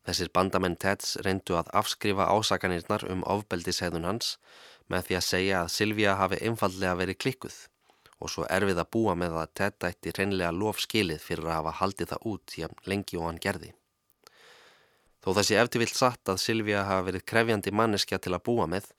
Þessir 0.05 0.31
bandamenn 0.37 0.77
Teds 0.77 1.15
reyndu 1.25 1.57
að 1.57 1.71
afskrifa 1.81 2.27
ásakanirnar 2.29 3.07
um 3.13 3.23
ofbeldishegðun 3.35 4.09
hans 4.09 4.35
með 4.93 5.07
því 5.07 5.17
að 5.19 5.29
segja 5.29 5.63
að 5.63 5.73
Silvíja 5.77 6.19
hafi 6.21 6.41
einfallega 6.45 6.99
verið 7.01 7.21
klikkuð 7.25 7.57
og 8.21 8.31
svo 8.33 8.45
erfið 8.53 8.81
að 8.81 8.91
búa 8.97 9.15
með 9.19 9.39
að 9.41 9.55
Ted 9.61 9.89
ætti 9.89 10.13
reynlega 10.19 10.53
lof 10.53 10.81
skilið 10.85 11.25
fyrir 11.25 11.49
að 11.49 11.59
hafa 11.59 11.75
haldið 11.81 12.13
það 12.13 12.29
út 12.33 12.57
hjá 12.57 12.69
lengi 12.91 13.19
og 13.21 13.27
hann 13.29 13.41
gerði. 13.47 13.73
Þó 15.25 15.31
þessi 15.39 15.57
eftir 15.57 15.81
vilt 15.81 15.97
satt 15.97 16.29
að 16.29 16.41
Silvíja 16.43 16.85
hafa 16.85 17.07
verið 17.09 17.25
krefjandi 17.31 17.73
manneskja 17.73 18.21
til 18.21 18.35
að 18.37 18.45
búa 18.49 18.69
með 18.69 18.91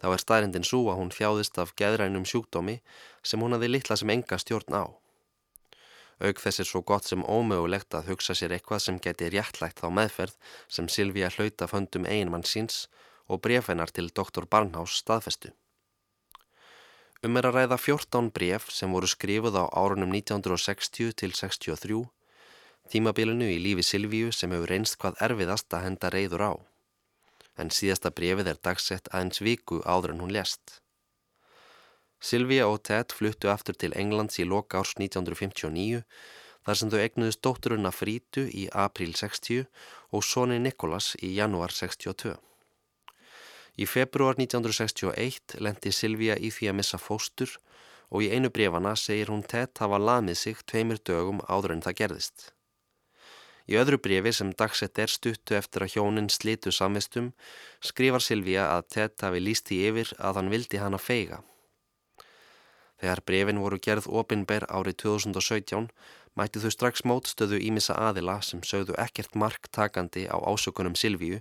þá 0.00 0.06
er 0.12 0.22
staðrindin 0.22 0.68
svo 0.68 0.86
að 0.92 1.02
hún 1.02 1.12
þjáðist 1.12 1.60
af 1.60 1.74
geðrænum 1.76 2.24
sjúkdómi 2.28 2.78
sem 3.22 3.44
hún 3.44 3.56
hafi 3.56 3.68
litla 3.68 3.96
sem 4.00 4.12
enga 4.12 4.40
stjórn 4.40 4.76
á. 4.76 4.84
Aug 6.16 6.38
þess 6.40 6.62
er 6.62 6.68
svo 6.68 6.80
gott 6.80 7.04
sem 7.04 7.24
ómögulegt 7.24 7.92
að 7.94 8.12
hugsa 8.12 8.34
sér 8.38 8.54
eitthvað 8.56 8.84
sem 8.86 9.00
geti 9.04 9.28
réttlægt 9.34 9.82
þá 9.82 9.88
meðferð 9.98 10.36
sem 10.72 10.88
Silvíja 10.88 11.28
hlauta 11.34 11.68
föndum 11.68 12.08
einmann 12.08 12.46
síns 12.48 12.86
og 13.28 13.42
brefennar 13.44 13.92
til 13.92 14.08
doktor 14.08 14.46
Barnhás 14.48 14.96
staðfestu. 15.02 15.52
Um 17.24 17.36
er 17.36 17.48
að 17.48 17.58
ræða 17.58 17.78
14 17.80 18.30
bref 18.32 18.70
sem 18.72 18.92
voru 18.92 19.08
skrifuð 19.10 19.58
á 19.60 19.64
árunum 19.76 20.12
1960 20.14 21.12
til 21.20 21.32
63, 21.36 22.00
tímabilinu 22.92 23.48
í 23.52 23.60
lífi 23.60 23.84
Silvíu 23.84 24.32
sem 24.32 24.52
hefur 24.52 24.72
reynst 24.72 24.96
hvað 25.02 25.20
erfiðast 25.28 25.76
að 25.76 25.86
henda 25.88 26.12
reyður 26.12 26.44
á. 26.48 26.52
En 27.60 27.72
síðasta 27.72 28.12
brefið 28.12 28.52
er 28.52 28.60
dagsett 28.62 29.08
aðeins 29.12 29.42
viku 29.44 29.82
áður 29.84 30.14
en 30.14 30.24
hún 30.24 30.36
lest. 30.36 30.80
Silvíja 32.26 32.66
og 32.66 32.80
Ted 32.88 33.12
fluttu 33.14 33.50
aftur 33.52 33.76
til 33.78 33.94
Englands 33.94 34.40
í 34.42 34.46
loka 34.48 34.80
árs 34.80 34.96
1959 34.98 36.00
þar 36.66 36.78
sem 36.80 36.90
þau 36.90 36.98
egnuðist 37.04 37.42
dótturuna 37.46 37.92
Frítu 37.94 38.48
í 38.50 38.64
april 38.86 39.12
60 39.14 39.68
og 40.10 40.24
soni 40.26 40.58
Nikolas 40.58 41.12
í 41.22 41.36
januar 41.36 41.74
62. 41.76 42.34
Í 43.76 43.86
februar 43.86 44.40
1961 44.40 45.58
lendi 45.62 45.94
Silvíja 45.94 46.38
í 46.40 46.50
því 46.50 46.72
að 46.72 46.78
missa 46.80 46.98
fóstur 46.98 47.54
og 48.10 48.26
í 48.26 48.32
einu 48.34 48.50
brefana 48.50 48.96
segir 48.98 49.30
hún 49.30 49.46
Ted 49.46 49.76
hafa 49.78 50.02
lamið 50.02 50.42
sig 50.42 50.66
tveimur 50.66 51.02
dögum 51.06 51.42
áður 51.46 51.76
en 51.76 51.86
það 51.86 51.98
gerðist. 52.02 52.52
Í 53.70 53.78
öðru 53.78 53.98
brefi 54.02 54.32
sem 54.34 54.54
dagsett 54.54 54.98
er 55.02 55.10
stuttu 55.10 55.54
eftir 55.58 55.86
að 55.86 55.94
hjónin 55.94 56.30
slitu 56.30 56.74
samvistum 56.74 57.34
skrifar 57.82 58.22
Silvíja 58.22 58.70
að 58.72 58.88
Ted 58.94 59.20
hafi 59.22 59.42
líst 59.42 59.70
í 59.74 59.84
yfir 59.90 60.14
að 60.18 60.40
hann 60.40 60.50
vildi 60.54 60.82
hana 60.82 60.98
feiga. 61.02 61.42
Þegar 63.00 63.22
brefin 63.28 63.60
voru 63.60 63.78
gerð 63.82 64.06
opinber 64.08 64.64
árið 64.72 64.96
2017 65.04 65.90
mætti 66.36 66.60
þau 66.60 66.72
strax 66.72 67.04
mótstöðu 67.08 67.58
ímissa 67.64 67.96
aðila 68.08 68.38
sem 68.44 68.62
sögðu 68.64 68.96
ekkert 69.00 69.36
mark 69.36 69.68
takandi 69.72 70.26
á 70.28 70.36
ásökunum 70.36 70.96
Silvíu 70.96 71.40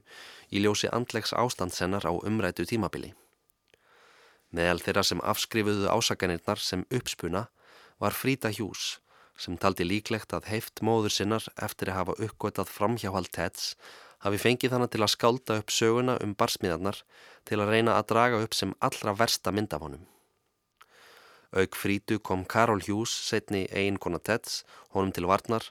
í 0.51 0.63
ljósi 0.63 0.91
andlegs 0.91 1.35
ástandsennar 1.35 2.07
á 2.07 2.11
umrætu 2.15 2.67
tímabili. 2.67 3.13
Meðal 4.55 4.79
þeirra 4.83 5.03
sem 5.03 5.23
afskrifuðu 5.23 5.89
ásakanirnar 5.91 6.61
sem 6.63 6.85
uppspuna 6.91 7.47
var 7.99 8.15
Fríta 8.15 8.51
Hjús 8.55 8.99
sem 9.35 9.57
taldi 9.59 9.83
líklegt 9.83 10.31
að 10.35 10.47
heift 10.47 10.79
móður 10.79 11.11
sinnar 11.11 11.47
eftir 11.59 11.91
að 11.91 11.99
hafa 11.99 12.17
uppgötað 12.27 12.71
framhjáhald 12.71 13.31
Teds 13.35 13.73
hafi 14.23 14.39
fengið 14.39 14.77
hana 14.77 14.87
til 14.87 15.03
að 15.03 15.11
skálda 15.11 15.59
upp 15.59 15.75
söguna 15.75 16.15
um 16.23 16.35
barsmiðarnar 16.39 17.03
til 17.43 17.59
að 17.59 17.71
reyna 17.75 17.99
að 17.99 18.11
draga 18.13 18.43
upp 18.45 18.55
sem 18.55 18.71
allra 18.79 19.15
versta 19.19 19.51
myndafónum. 19.51 20.05
Aug 21.55 21.75
frítu 21.79 22.19
kom 22.19 22.43
Karol 22.43 22.83
Hughes, 22.83 23.13
setni 23.29 23.63
eiginkona 23.71 24.19
Teds, 24.19 24.63
honum 24.91 25.13
til 25.15 25.27
varnar 25.29 25.69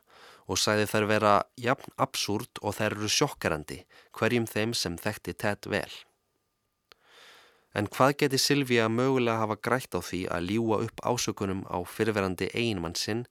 og 0.49 0.61
sæði 0.61 0.89
þær 0.89 1.07
vera 1.09 1.35
jafn 1.61 1.93
absúrt 2.01 2.61
og 2.63 2.77
þær 2.79 2.97
eru 2.97 3.11
sjokkerandi 3.13 3.85
hverjum 4.17 4.49
þeim 4.49 4.75
sem 4.77 4.97
þekkti 5.01 5.37
Ted 5.41 5.69
vel. 5.73 5.93
En 7.75 7.89
hvað 7.91 8.13
geti 8.23 8.39
Silvíja 8.39 8.87
mögulega 8.89 9.41
hafa 9.41 9.57
grætt 9.59 9.97
á 9.99 10.01
því 10.01 10.21
að 10.31 10.51
ljúa 10.53 10.77
upp 10.87 11.01
ásökunum 11.03 11.65
á 11.67 11.83
fyrverandi 11.83 12.47
eiginmann 12.55 12.95
sinn 12.95 13.25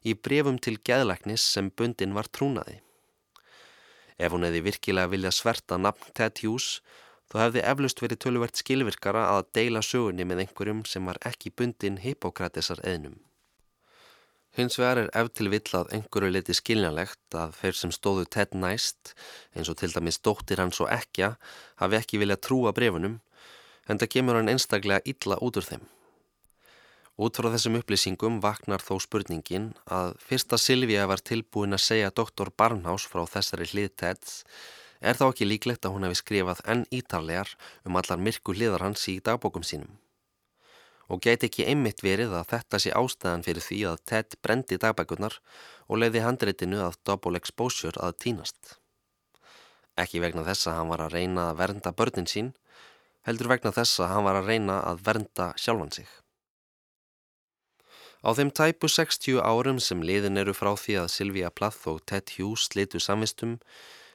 í 0.00 0.14
brefum 0.16 0.56
til 0.58 0.78
geðlæknis 0.80 1.44
sem 1.44 1.68
bundin 1.76 2.16
var 2.16 2.30
trúnaði? 2.32 2.78
Ef 4.16 4.32
hún 4.32 4.46
hefði 4.46 4.64
virkilega 4.64 5.12
viljað 5.12 5.36
sverta 5.36 5.76
nafn 5.76 6.14
Ted 6.16 6.40
Hughes 6.40 6.80
Þó 7.30 7.36
hefði 7.44 7.62
eflust 7.72 8.00
verið 8.02 8.18
töluvert 8.24 8.58
skilvirkara 8.58 9.28
að 9.36 9.48
deila 9.54 9.82
sögunni 9.86 10.26
með 10.26 10.44
einhverjum 10.44 10.82
sem 10.88 11.06
var 11.06 11.20
ekki 11.26 11.52
bundin 11.54 12.00
Hippokratisar 12.02 12.82
eðnum. 12.82 13.20
Hins 14.58 14.80
vegar 14.80 14.98
er 15.04 15.12
eftir 15.14 15.46
vill 15.52 15.76
að 15.78 15.92
einhverju 15.94 16.32
liti 16.34 16.56
skiljanlegt 16.58 17.36
að 17.38 17.54
þeir 17.60 17.76
sem 17.78 17.92
stóðu 17.94 18.24
tett 18.26 18.56
næst, 18.58 19.12
eins 19.54 19.70
og 19.70 19.78
til 19.78 19.92
dæmis 19.94 20.18
dóttir 20.18 20.58
hans 20.58 20.82
og 20.82 20.90
ekja, 20.90 21.36
hafi 21.78 22.00
ekki 22.00 22.18
viljað 22.18 22.42
trúa 22.48 22.74
brefunum, 22.74 23.20
en 23.86 24.02
það 24.02 24.12
kemur 24.16 24.40
hann 24.40 24.50
einstaklega 24.50 25.06
illa 25.06 25.38
út 25.38 25.60
úr 25.60 25.68
þeim. 25.68 25.86
Út 27.20 27.36
frá 27.36 27.50
þessum 27.52 27.78
upplýsingum 27.78 28.40
vaknar 28.42 28.82
þó 28.82 28.96
spurningin 29.04 29.70
að 29.86 30.16
fyrsta 30.24 30.58
Silvíja 30.58 31.06
var 31.06 31.22
tilbúin 31.22 31.76
að 31.76 31.84
segja 31.86 32.10
doktor 32.10 32.50
Barnhás 32.50 33.06
frá 33.06 33.22
þessari 33.28 33.70
hlið 33.70 33.90
Tedds 34.02 34.38
er 35.00 35.16
þá 35.16 35.26
ekki 35.30 35.48
líklegt 35.48 35.86
að 35.86 35.96
hún 35.96 36.06
hefði 36.06 36.20
skrifað 36.20 36.62
enn 36.72 36.84
ítarlegar 36.94 37.54
um 37.88 37.98
allar 38.00 38.20
myrku 38.20 38.54
hliðar 38.56 38.84
hans 38.84 39.06
í 39.08 39.18
dagbókum 39.24 39.64
sínum. 39.66 39.96
Og 41.10 41.22
gæti 41.24 41.48
ekki 41.48 41.66
einmitt 41.66 42.04
verið 42.06 42.36
að 42.38 42.52
þetta 42.52 42.78
sé 42.78 42.92
ástæðan 42.94 43.44
fyrir 43.46 43.64
því 43.66 43.80
að 43.90 44.02
Ted 44.06 44.36
brendi 44.44 44.78
dagbækurnar 44.78 45.40
og 45.88 45.98
leiði 45.98 46.22
handreitinu 46.22 46.84
að 46.84 47.00
double 47.08 47.40
exposure 47.40 47.98
að 47.98 48.18
týnast. 48.24 48.76
Ekki 49.98 50.22
vegna 50.22 50.46
þess 50.46 50.70
að 50.70 50.78
hann 50.78 50.92
var 50.92 51.02
að 51.02 51.16
reyna 51.18 51.50
að 51.50 51.58
vernda 51.64 51.92
börnin 51.96 52.30
sín, 52.30 52.52
heldur 53.26 53.50
vegna 53.50 53.74
þess 53.74 53.98
að 54.00 54.12
hann 54.14 54.26
var 54.28 54.38
að 54.38 54.52
reyna 54.52 54.80
að 54.86 55.02
vernda 55.08 55.50
sjálfan 55.58 55.96
sig. 55.98 56.08
Á 58.20 58.30
þeim 58.36 58.52
tæpu 58.52 58.88
60 58.92 59.40
árum 59.40 59.78
sem 59.80 60.02
liðin 60.04 60.38
eru 60.40 60.52
frá 60.52 60.74
því 60.76 60.98
að 61.02 61.12
Sylvia 61.14 61.50
Plath 61.50 61.88
og 61.88 62.02
Ted 62.04 62.28
Hughes 62.36 62.68
slitu 62.68 63.00
samvistum 63.00 63.56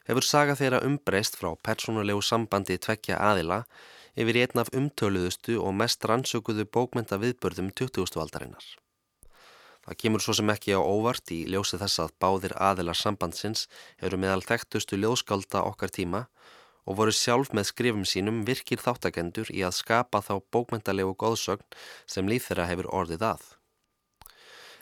hefur 0.05 0.25
saga 0.25 0.55
þeirra 0.59 0.83
umbreyst 0.85 1.37
frá 1.39 1.51
persónulegu 1.65 2.21
sambandi 2.21 2.77
tvekja 2.77 3.17
aðila 3.17 3.63
yfir 4.15 4.41
einn 4.43 4.61
af 4.61 4.71
umtöluðustu 4.77 5.57
og 5.59 5.75
mest 5.75 6.05
rannsökuðu 6.07 6.67
bókmynda 6.71 7.19
viðbörðum 7.21 7.71
20. 7.75 8.19
aldarinnar. 8.21 8.65
Það 9.85 9.97
kemur 10.01 10.23
svo 10.23 10.33
sem 10.33 10.49
ekki 10.49 10.73
á 10.73 10.81
óvart 10.81 11.29
í 11.33 11.43
ljósi 11.51 11.77
þess 11.77 12.01
að 12.01 12.13
báðir 12.21 12.55
aðilar 12.57 12.97
sambandsins 12.97 13.67
eru 14.01 14.17
meðal 14.17 14.41
þekktustu 14.45 14.97
ljóðskálda 14.97 15.61
okkar 15.69 15.93
tíma 15.93 16.23
og 16.85 16.97
voru 17.01 17.13
sjálf 17.13 17.51
með 17.53 17.69
skrifum 17.69 18.05
sínum 18.09 18.41
virkir 18.47 18.81
þáttakendur 18.81 19.51
í 19.53 19.61
að 19.65 19.77
skapa 19.77 20.21
þá 20.25 20.39
bókmyndalegu 20.53 21.13
góðsögn 21.21 21.77
sem 22.09 22.29
líð 22.29 22.47
þeirra 22.47 22.69
hefur 22.71 22.89
orðið 23.01 23.27
að. 23.29 23.45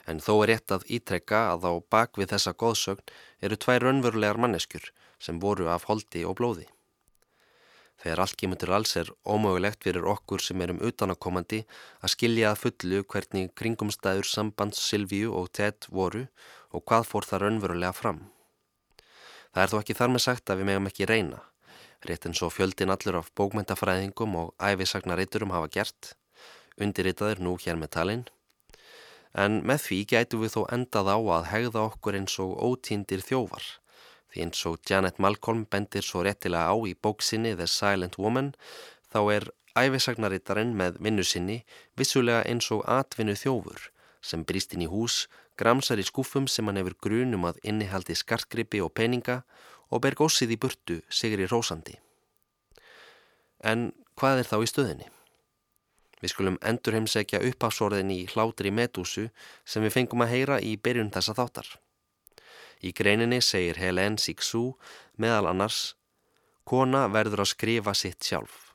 En 0.08 0.20
þó 0.20 0.32
er 0.36 0.50
rétt 0.52 0.72
að 0.72 0.88
ítrekka 0.92 1.46
að 1.52 1.68
á 1.68 1.72
bakvið 1.92 2.32
þessa 2.32 2.52
góðsögn 2.60 3.14
eru 3.44 3.60
tvær 3.60 3.84
raunverulegar 3.84 4.40
manneskjur 4.40 4.92
sem 5.24 5.40
voru 5.40 5.70
af 5.72 5.88
holdi 5.88 6.24
og 6.28 6.36
blóði. 6.40 6.68
Þegar 8.02 8.20
allt 8.24 8.36
kemur 8.36 8.58
til 8.60 8.72
alls 8.76 8.92
er 9.00 9.10
ómögulegt 9.24 9.84
fyrir 9.86 10.06
okkur 10.12 10.42
sem 10.42 10.60
erum 10.60 10.82
utanakomandi 10.84 11.62
að 12.02 12.12
skilja 12.12 12.50
að 12.50 12.60
fullu 12.64 13.00
hvernig 13.12 13.52
kringumstæður 13.56 14.28
sambands 14.28 14.82
Silvíu 14.82 15.30
og 15.38 15.52
Ted 15.56 15.88
voru 15.88 16.26
og 16.74 16.84
hvað 16.84 17.06
fór 17.10 17.28
það 17.28 17.44
raunverulega 17.44 17.94
fram. 17.96 18.20
Það 19.54 19.62
er 19.62 19.72
þó 19.72 19.76
ekki 19.78 19.96
þar 20.00 20.12
með 20.12 20.24
sagt 20.26 20.50
að 20.50 20.60
við 20.60 20.68
megum 20.70 20.90
ekki 20.90 21.08
reyna, 21.08 21.40
rétt 22.04 22.26
eins 22.28 22.42
og 22.42 22.52
fjöldin 22.52 22.92
allur 22.92 23.20
af 23.20 23.30
bókmyndafræðingum 23.38 24.36
og 24.40 24.52
æfisagnariturum 24.58 25.54
hafa 25.54 25.70
gert, 25.78 26.10
undirritaður 26.76 27.44
nú 27.46 27.54
hér 27.62 27.78
með 27.78 27.92
talinn, 27.94 28.26
en 29.32 29.62
með 29.62 29.86
því 29.86 30.00
gætu 30.10 30.42
við 30.42 30.58
þó 30.58 30.60
endað 30.74 31.14
á 31.14 31.18
að 31.38 31.48
hegða 31.52 31.86
okkur 31.92 32.18
eins 32.18 32.36
og 32.42 32.58
ótíndir 32.58 33.22
þjóvar 33.22 33.70
Því 34.34 34.42
eins 34.42 34.64
og 34.66 34.80
Janet 34.90 35.20
Malcolm 35.22 35.62
bendir 35.70 36.02
svo 36.02 36.24
réttilega 36.26 36.66
á 36.66 36.74
í 36.82 36.96
bóksinni 36.98 37.52
The 37.54 37.68
Silent 37.70 38.18
Woman 38.18 38.48
þá 39.14 39.20
er 39.30 39.44
æfisagnarittarinn 39.78 40.72
með 40.74 40.98
vinnu 41.06 41.22
sinni 41.22 41.60
vissulega 41.94 42.42
eins 42.50 42.66
og 42.74 42.82
atvinnu 42.90 43.36
þjófur 43.38 43.92
sem 44.24 44.42
brýst 44.42 44.74
inn 44.74 44.82
í 44.82 44.90
hús, 44.90 45.28
gramsar 45.54 46.02
í 46.02 46.06
skúfum 46.08 46.48
sem 46.50 46.66
hann 46.66 46.80
hefur 46.80 46.96
grunum 47.06 47.46
að 47.46 47.60
innihaldi 47.62 48.16
skartgripi 48.18 48.82
og 48.82 48.90
peninga 48.98 49.44
og 49.94 50.02
ber 50.02 50.18
gósið 50.18 50.56
í 50.56 50.58
burtu 50.58 50.98
sigri 51.06 51.46
rósandi. 51.46 51.94
En 53.62 53.92
hvað 54.18 54.42
er 54.42 54.50
þá 54.50 54.56
í 54.58 54.70
stöðinni? 54.72 55.10
Við 56.24 56.32
skulum 56.32 56.58
endur 56.64 56.96
heimsækja 56.96 57.44
uppafsórðin 57.52 58.10
í 58.10 58.24
hlátri 58.32 58.74
medúsu 58.74 59.28
sem 59.62 59.84
við 59.86 59.98
fengum 60.00 60.26
að 60.26 60.34
heyra 60.34 60.58
í 60.58 60.74
byrjun 60.80 61.14
þessa 61.14 61.36
þáttar. 61.38 61.68
Í 62.84 62.92
greininni 62.92 63.40
segir 63.40 63.78
Helen 63.80 64.18
Sixu 64.20 64.74
meðal 65.16 65.48
annars 65.54 65.94
Kona 66.68 67.06
verður 67.12 67.44
að 67.44 67.52
skrifa 67.54 67.94
sitt 67.96 68.24
sjálf. 68.24 68.74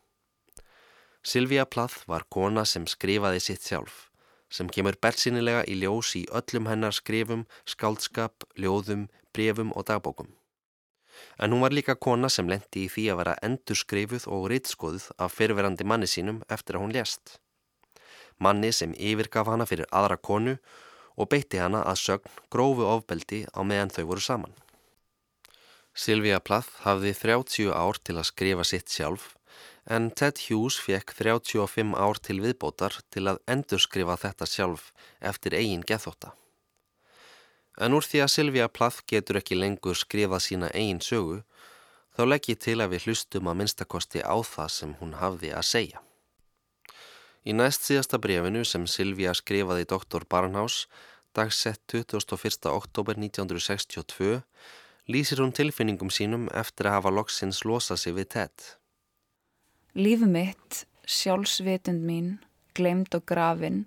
Silvia 1.22 1.66
Plath 1.66 2.08
var 2.10 2.26
kona 2.34 2.64
sem 2.66 2.86
skrifaði 2.90 3.42
sitt 3.44 3.66
sjálf, 3.66 4.08
sem 4.50 4.70
kemur 4.70 4.98
berðsinilega 5.02 5.64
í 5.70 5.76
ljós 5.82 6.16
í 6.18 6.24
öllum 6.40 6.70
hennar 6.70 6.96
skrifum, 6.96 7.46
skáldskap, 7.70 8.46
ljóðum, 8.58 9.08
brefum 9.34 9.74
og 9.76 9.86
dagbókum. 9.90 10.30
En 11.38 11.54
hún 11.54 11.66
var 11.66 11.76
líka 11.76 11.98
kona 11.98 12.30
sem 12.34 12.50
lendi 12.50 12.86
í 12.86 12.92
því 12.94 13.08
að 13.12 13.22
vera 13.22 13.40
endurskrifuð 13.46 14.30
og 14.32 14.50
rittskoðuð 14.54 15.10
af 15.18 15.36
fyrirverandi 15.38 15.86
manni 15.86 16.10
sínum 16.10 16.44
eftir 16.50 16.78
að 16.78 16.86
hún 16.86 16.96
lést. 16.98 17.40
Manni 18.40 18.72
sem 18.74 18.94
yfirgaf 18.96 19.50
hana 19.52 19.68
fyrir 19.70 19.90
aðra 19.92 20.18
konu 20.18 20.56
og 20.56 20.89
beitti 21.28 21.60
hana 21.60 21.84
að 21.84 22.02
sögn 22.04 22.40
grófu 22.54 22.86
ofbeldi 22.88 23.46
á 23.52 23.60
meðan 23.66 23.92
þau 23.96 24.06
voru 24.14 24.24
saman. 24.24 24.54
Silvia 25.94 26.40
Plath 26.40 26.86
hafði 26.86 27.12
30 27.18 27.74
ár 27.76 28.00
til 28.00 28.16
að 28.16 28.30
skrifa 28.30 28.64
sitt 28.64 28.88
sjálf 28.94 29.34
en 29.90 30.12
Ted 30.12 30.38
Hughes 30.46 30.78
fekk 30.80 31.16
35 31.18 31.96
ár 31.98 32.20
til 32.22 32.40
viðbótar 32.44 33.00
til 33.12 33.26
að 33.32 33.42
endurskrifa 33.50 34.16
þetta 34.22 34.48
sjálf 34.48 34.92
eftir 35.20 35.58
eigin 35.58 35.84
gethóta. 35.84 36.36
En 37.80 37.96
úr 37.96 38.06
því 38.06 38.22
að 38.24 38.34
Silvia 38.34 38.68
Plath 38.68 39.04
getur 39.08 39.40
ekki 39.40 39.58
lengur 39.58 39.98
skrifað 39.98 40.46
sína 40.46 40.70
eigin 40.76 41.02
sögu 41.02 41.42
þá 42.16 42.24
legg 42.28 42.52
ég 42.52 42.60
til 42.60 42.78
að 42.84 42.94
við 42.94 43.08
hlustum 43.08 43.50
að 43.50 43.60
minnstakosti 43.62 44.22
á 44.22 44.36
það 44.44 44.72
sem 44.76 44.96
hún 45.00 45.18
hafði 45.20 45.56
að 45.56 45.68
segja. 45.74 46.04
Í 47.48 47.56
næst 47.56 47.86
síðasta 47.88 48.20
brefinu 48.20 48.66
sem 48.68 48.88
Silvia 48.88 49.32
skrifaði 49.38 49.88
Dr. 49.88 50.26
Barnhouse 50.28 50.90
dagsett 51.36 51.82
21. 51.88 52.68
oktober 52.72 53.16
1962 53.16 54.42
lýsir 55.10 55.40
hún 55.42 55.54
tilfinningum 55.56 56.12
sínum 56.14 56.50
eftir 56.54 56.90
að 56.90 56.98
hafa 56.98 57.14
loksins 57.16 57.64
losað 57.66 58.02
sig 58.04 58.16
við 58.18 58.28
Ted. 58.36 58.66
Líf 59.96 60.26
mitt, 60.26 60.84
sjálfsvitund 61.08 62.04
mín, 62.06 62.36
glemd 62.78 63.16
og 63.18 63.26
grafin, 63.30 63.86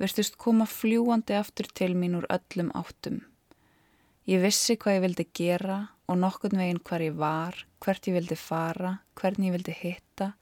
verðist 0.00 0.40
koma 0.40 0.66
fljúandi 0.66 1.36
aftur 1.38 1.68
til 1.70 1.92
mín 1.94 2.16
úr 2.18 2.26
öllum 2.32 2.72
áttum. 2.74 3.20
Ég 4.26 4.40
vissi 4.40 4.78
hvað 4.80 4.96
ég 4.96 5.04
vildi 5.04 5.28
gera 5.36 5.78
og 6.08 6.18
nokkurn 6.18 6.58
veginn 6.58 6.82
hvar 6.88 7.04
ég 7.04 7.20
var, 7.20 7.58
hvert 7.84 8.08
ég 8.08 8.16
vildi 8.16 8.38
fara, 8.40 8.96
hvern 9.20 9.46
ég 9.46 9.54
vildi 9.54 9.76
hitta. 9.76 10.32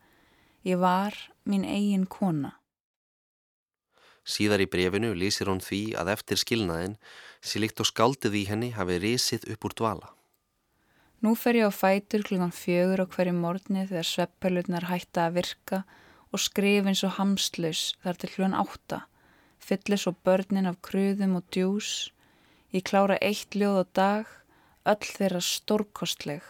Ég 0.63 0.79
var 0.79 1.19
mín 1.49 1.65
eigin 1.65 2.07
kona. 2.07 2.57
Síðar 4.23 4.63
í 4.63 4.71
brefinu 4.71 5.13
lýsir 5.19 5.51
hún 5.51 5.61
því 5.63 5.83
að 5.99 6.13
eftir 6.15 6.39
skilnaðin 6.39 6.99
sé 7.43 7.59
líkt 7.59 7.83
og 7.83 7.89
skaldið 7.91 8.39
í 8.39 8.43
henni 8.47 8.71
hafi 8.77 8.99
risið 9.03 9.49
upp 9.55 9.67
úr 9.67 9.75
dvala. 9.81 10.11
Nú 11.23 11.35
fer 11.39 11.59
ég 11.59 11.71
á 11.71 11.73
fætur 11.75 12.23
klukkan 12.27 12.55
fjögur 12.55 13.03
á 13.03 13.07
hverju 13.07 13.35
morgni 13.35 13.85
þegar 13.87 14.09
sveppelurnar 14.09 14.89
hætta 14.91 15.27
að 15.27 15.37
virka 15.39 15.79
og 16.35 16.43
skrif 16.43 16.87
eins 16.87 17.03
og 17.07 17.17
hamslaus 17.19 17.83
þar 18.03 18.19
til 18.19 18.31
klukkan 18.35 18.59
átta. 18.59 18.99
Fyllir 19.63 20.01
svo 20.03 20.15
börnin 20.27 20.67
af 20.71 20.81
kruðum 20.83 21.37
og 21.39 21.47
djús. 21.55 22.11
Ég 22.75 22.87
klára 22.89 23.19
eitt 23.23 23.55
ljóð 23.55 23.83
á 23.83 23.85
dag, 23.95 24.27
öll 24.83 25.07
þeirra 25.07 25.43
stórkostleg, 25.47 26.43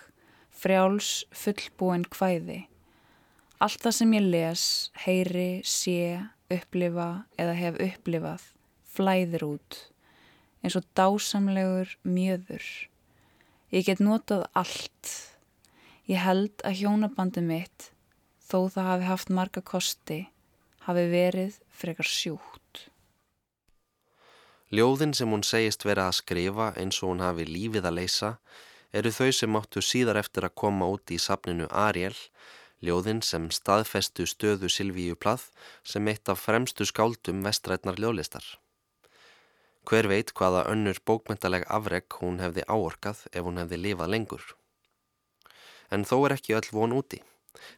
frjáls 0.48 1.24
fullbúin 1.36 2.08
hvæði. 2.08 2.62
Allt 3.62 3.84
það 3.84 3.94
sem 3.94 4.14
ég 4.16 4.24
les, 4.26 4.62
heyri, 5.04 5.50
sé, 5.62 6.18
upplifa 6.50 7.08
eða 7.38 7.54
hef 7.54 7.76
upplifað 7.84 8.46
flæðir 8.92 9.44
út 9.46 9.78
eins 10.62 10.76
og 10.78 10.86
dásamlegur 10.98 11.90
mjöður. 12.06 12.64
Ég 13.74 13.86
get 13.86 14.02
notað 14.02 14.46
allt. 14.58 15.10
Ég 16.10 16.22
held 16.22 16.62
að 16.66 16.82
hjónabandi 16.82 17.42
mitt, 17.46 17.90
þó 18.42 18.68
það 18.70 18.88
hafi 18.90 19.08
haft 19.08 19.32
marga 19.32 19.62
kosti, 19.64 20.20
hafi 20.86 21.06
verið 21.10 21.58
frekar 21.70 22.08
sjúkt. 22.08 22.88
Ljóðin 24.72 25.12
sem 25.14 25.30
hún 25.30 25.44
segist 25.44 25.84
vera 25.84 26.08
að 26.08 26.18
skrifa 26.22 26.72
eins 26.80 27.02
og 27.02 27.12
hún 27.12 27.24
hafi 27.24 27.46
lífið 27.46 27.86
að 27.86 27.98
leysa 27.98 28.30
eru 28.92 29.12
þau 29.12 29.30
sem 29.36 29.58
áttu 29.58 29.82
síðar 29.84 30.20
eftir 30.20 30.46
að 30.48 30.56
koma 30.62 30.88
út 30.88 31.12
í 31.12 31.18
sapninu 31.20 31.68
Ariel 31.70 32.16
ljóðin 32.82 33.22
sem 33.22 33.48
staðfestu 33.54 34.26
stöðu 34.26 34.70
Silvíu 34.70 35.16
Plath 35.16 35.50
sem 35.86 36.08
eitt 36.10 36.28
af 36.28 36.42
fremstu 36.42 36.86
skáldum 36.88 37.42
vestrætnar 37.46 38.00
ljóðlistar. 38.02 38.44
Hver 39.88 40.06
veit 40.10 40.30
hvaða 40.38 40.66
önnur 40.70 40.98
bókmyndaleg 41.06 41.66
afreg 41.66 42.18
hún 42.20 42.38
hefði 42.42 42.66
áorkað 42.68 43.26
ef 43.32 43.46
hún 43.46 43.58
hefði 43.62 43.80
lifað 43.86 44.12
lengur. 44.14 44.44
En 45.90 46.06
þó 46.08 46.16
er 46.26 46.36
ekki 46.36 46.58
öll 46.58 46.70
von 46.72 46.94
úti. 46.98 47.22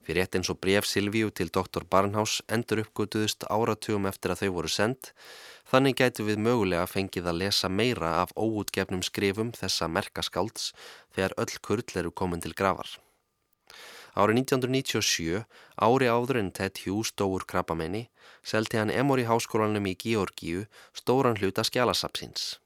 Fyrir 0.06 0.22
eitt 0.22 0.36
eins 0.38 0.50
og 0.52 0.60
bref 0.62 0.86
Silvíu 0.86 1.30
til 1.34 1.50
Dr. 1.52 1.84
Barnhouse 1.90 2.44
endur 2.56 2.84
uppgötuðust 2.84 3.46
áratugum 3.50 4.06
eftir 4.10 4.34
að 4.34 4.44
þau 4.44 4.52
voru 4.58 4.70
sendt, 4.70 5.10
þannig 5.70 5.98
gætu 6.00 6.28
við 6.28 6.44
mögulega 6.46 6.86
fengið 6.90 7.30
að 7.32 7.40
lesa 7.42 7.72
meira 7.80 8.12
af 8.22 8.36
óútgefnum 8.36 9.02
skrifum 9.02 9.50
þessa 9.56 9.90
merkaskálds 9.96 10.70
þegar 11.16 11.36
öll 11.44 11.58
kurl 11.68 11.98
eru 12.04 12.14
komin 12.22 12.44
til 12.44 12.54
gravar. 12.54 12.86
Árið 14.14 14.44
1997, 14.44 15.40
ári 15.82 16.06
áður 16.06 16.38
en 16.38 16.50
Ted 16.54 16.78
Hughes 16.84 17.10
dóur 17.18 17.42
krabbamenni, 17.50 18.04
selti 18.46 18.78
hann 18.78 18.92
Emory 18.94 19.24
háskólanum 19.26 19.88
í 19.90 19.96
Georgíu 19.98 20.68
stóran 20.94 21.40
hluta 21.40 21.64
skjálasapsins. 21.66 22.60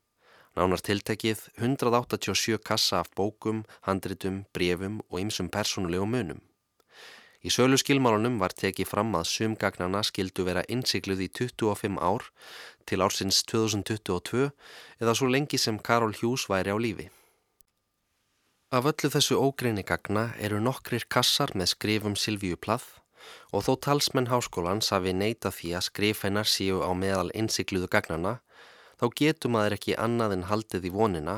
Nánar 0.58 0.82
tiltekið 0.84 1.46
187 1.56 2.60
kassa 2.60 3.00
af 3.00 3.08
bókum, 3.16 3.62
handritum, 3.88 4.42
brefum 4.52 5.00
og 5.08 5.22
ymsum 5.22 5.48
persónulegum 5.48 6.12
munum. 6.12 6.42
Í 7.40 7.52
sölu 7.54 7.78
skilmálunum 7.78 8.40
var 8.42 8.52
tekið 8.52 8.90
fram 8.90 9.14
að 9.14 9.28
sumgagnana 9.30 10.02
skildu 10.04 10.44
vera 10.44 10.66
innsikluð 10.68 11.22
í 11.22 11.28
25 11.38 12.00
ár 12.02 12.26
til 12.84 13.04
ársins 13.04 13.44
2022 13.48 14.50
eða 14.98 15.14
svo 15.14 15.30
lengi 15.30 15.60
sem 15.62 15.78
Karol 15.78 16.16
Hughes 16.18 16.48
væri 16.50 16.74
á 16.74 16.76
lífi. 16.76 17.08
Af 18.68 18.84
öllu 18.84 19.08
þessu 19.08 19.36
ógreini 19.40 19.80
gagna 19.80 20.26
eru 20.44 20.58
nokkrir 20.60 21.06
kassar 21.08 21.54
með 21.56 21.70
skrifum 21.70 22.16
Silvíu 22.20 22.56
Plath 22.60 22.98
og 23.56 23.62
þó 23.64 23.70
talsmenn 23.86 24.26
háskólans 24.28 24.90
hafi 24.92 25.14
neita 25.16 25.48
því 25.48 25.70
að 25.78 25.86
skrif 25.86 26.18
hennar 26.26 26.44
síu 26.44 26.82
á 26.84 26.92
meðal 26.92 27.30
innsikluðu 27.32 27.88
gagnana 27.94 28.34
þá 29.00 29.06
getur 29.20 29.54
maður 29.54 29.76
ekki 29.78 29.96
annað 29.96 30.34
en 30.36 30.44
haldið 30.50 30.84
í 30.84 30.92
vonina 30.92 31.36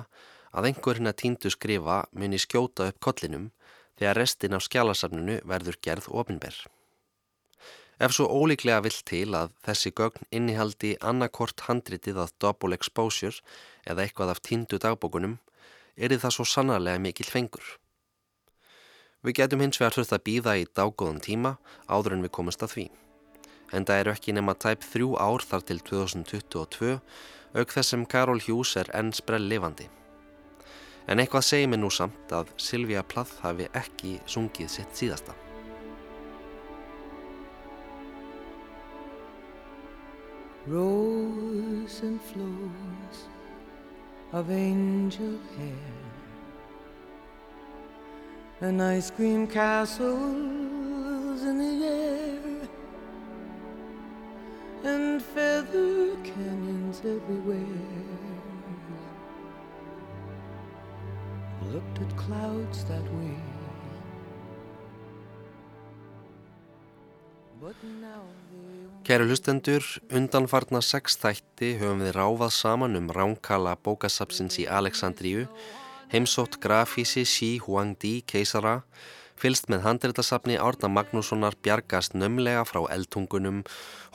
að 0.50 0.66
einhverjina 0.72 1.12
tíndu 1.22 1.52
skrifa 1.54 2.00
muni 2.10 2.40
skjóta 2.42 2.88
upp 2.90 2.98
kollinum 2.98 3.44
þegar 3.94 4.18
restin 4.18 4.56
af 4.58 4.64
skjálasafnunu 4.66 5.36
verður 5.52 5.78
gerð 5.86 6.08
ofinberð. 6.10 6.64
Ef 8.02 8.16
svo 8.16 8.26
ólíklega 8.26 8.82
vill 8.82 8.98
til 9.06 9.28
að 9.38 9.54
þessi 9.68 9.94
gögn 9.94 10.26
innihaldi 10.34 10.96
annarkort 10.98 11.62
handritið 11.68 12.24
að 12.24 12.34
double 12.42 12.74
exposure 12.74 13.38
eða 13.86 14.08
eitthvað 14.08 14.34
af 14.34 14.42
tíndu 14.42 14.82
dagbókunum 14.82 15.38
er 15.96 16.16
það 16.16 16.34
svo 16.36 16.46
sannarlega 16.46 17.02
mikil 17.02 17.26
fengur. 17.28 17.64
Við 19.20 19.36
getum 19.36 19.60
hins 19.60 19.80
vegar 19.80 19.98
þurft 19.98 20.14
að 20.16 20.24
býða 20.24 20.56
í 20.56 20.66
dágóðan 20.66 21.20
tíma 21.20 21.56
áður 21.88 22.16
en 22.16 22.24
við 22.24 22.34
komumst 22.36 22.62
að 22.64 22.74
því. 22.74 22.86
En 23.76 23.84
það 23.86 24.00
eru 24.02 24.12
ekki 24.14 24.34
nema 24.34 24.54
tæp 24.56 24.86
þrjú 24.86 25.10
ár 25.20 25.44
þar 25.44 25.66
til 25.68 25.78
2022 25.90 26.94
auk 27.60 27.74
þess 27.74 27.92
sem 27.92 28.06
Karol 28.06 28.40
Hughes 28.46 28.76
er 28.80 28.90
enn 28.96 29.12
sprell 29.12 29.44
lifandi. 29.50 29.90
En 31.10 31.20
eitthvað 31.20 31.46
segir 31.46 31.68
mér 31.68 31.82
nú 31.82 31.90
samt 31.92 32.32
að 32.32 32.52
Silvija 32.60 33.02
Plath 33.04 33.42
hafi 33.44 33.68
ekki 33.76 34.18
sungið 34.30 34.72
sitt 34.72 34.96
síðasta. 34.96 35.36
Rose 40.70 42.04
and 42.06 42.20
flows 42.30 43.26
of 44.32 44.50
angel 44.50 45.38
hair 45.58 45.74
and 48.60 48.80
ice 48.80 49.10
cream 49.10 49.46
castles 49.46 51.42
in 51.42 51.58
the 51.58 51.86
air 51.86 52.68
and 54.84 55.20
feather 55.20 56.14
canyons 56.22 57.00
everywhere. 57.00 57.66
Looked 61.72 62.00
at 62.00 62.16
clouds 62.16 62.84
that 62.84 63.04
way. 63.14 63.36
But 67.60 67.76
now 68.00 68.22
they 68.50 68.79
Kæru 69.00 69.24
hlustendur, 69.24 69.80
undanfarna 70.12 70.82
sex 70.84 71.16
þætti 71.22 71.70
höfum 71.80 72.02
við 72.04 72.12
ráfað 72.18 72.50
saman 72.52 72.98
um 72.98 73.06
ránkala 73.16 73.72
bókasapsins 73.80 74.58
í 74.60 74.66
Aleksandríu, 74.68 75.46
heimsótt 76.12 76.58
grafísi 76.60 77.24
Xi 77.24 77.48
Huangdi 77.64 78.18
keisara, 78.28 78.82
fylst 79.40 79.70
með 79.72 79.86
handreitasafni 79.86 80.58
Árna 80.60 80.90
Magnússonar 80.92 81.56
bjargast 81.64 82.12
nömlega 82.12 82.66
frá 82.68 82.82
eldtungunum, 82.92 83.62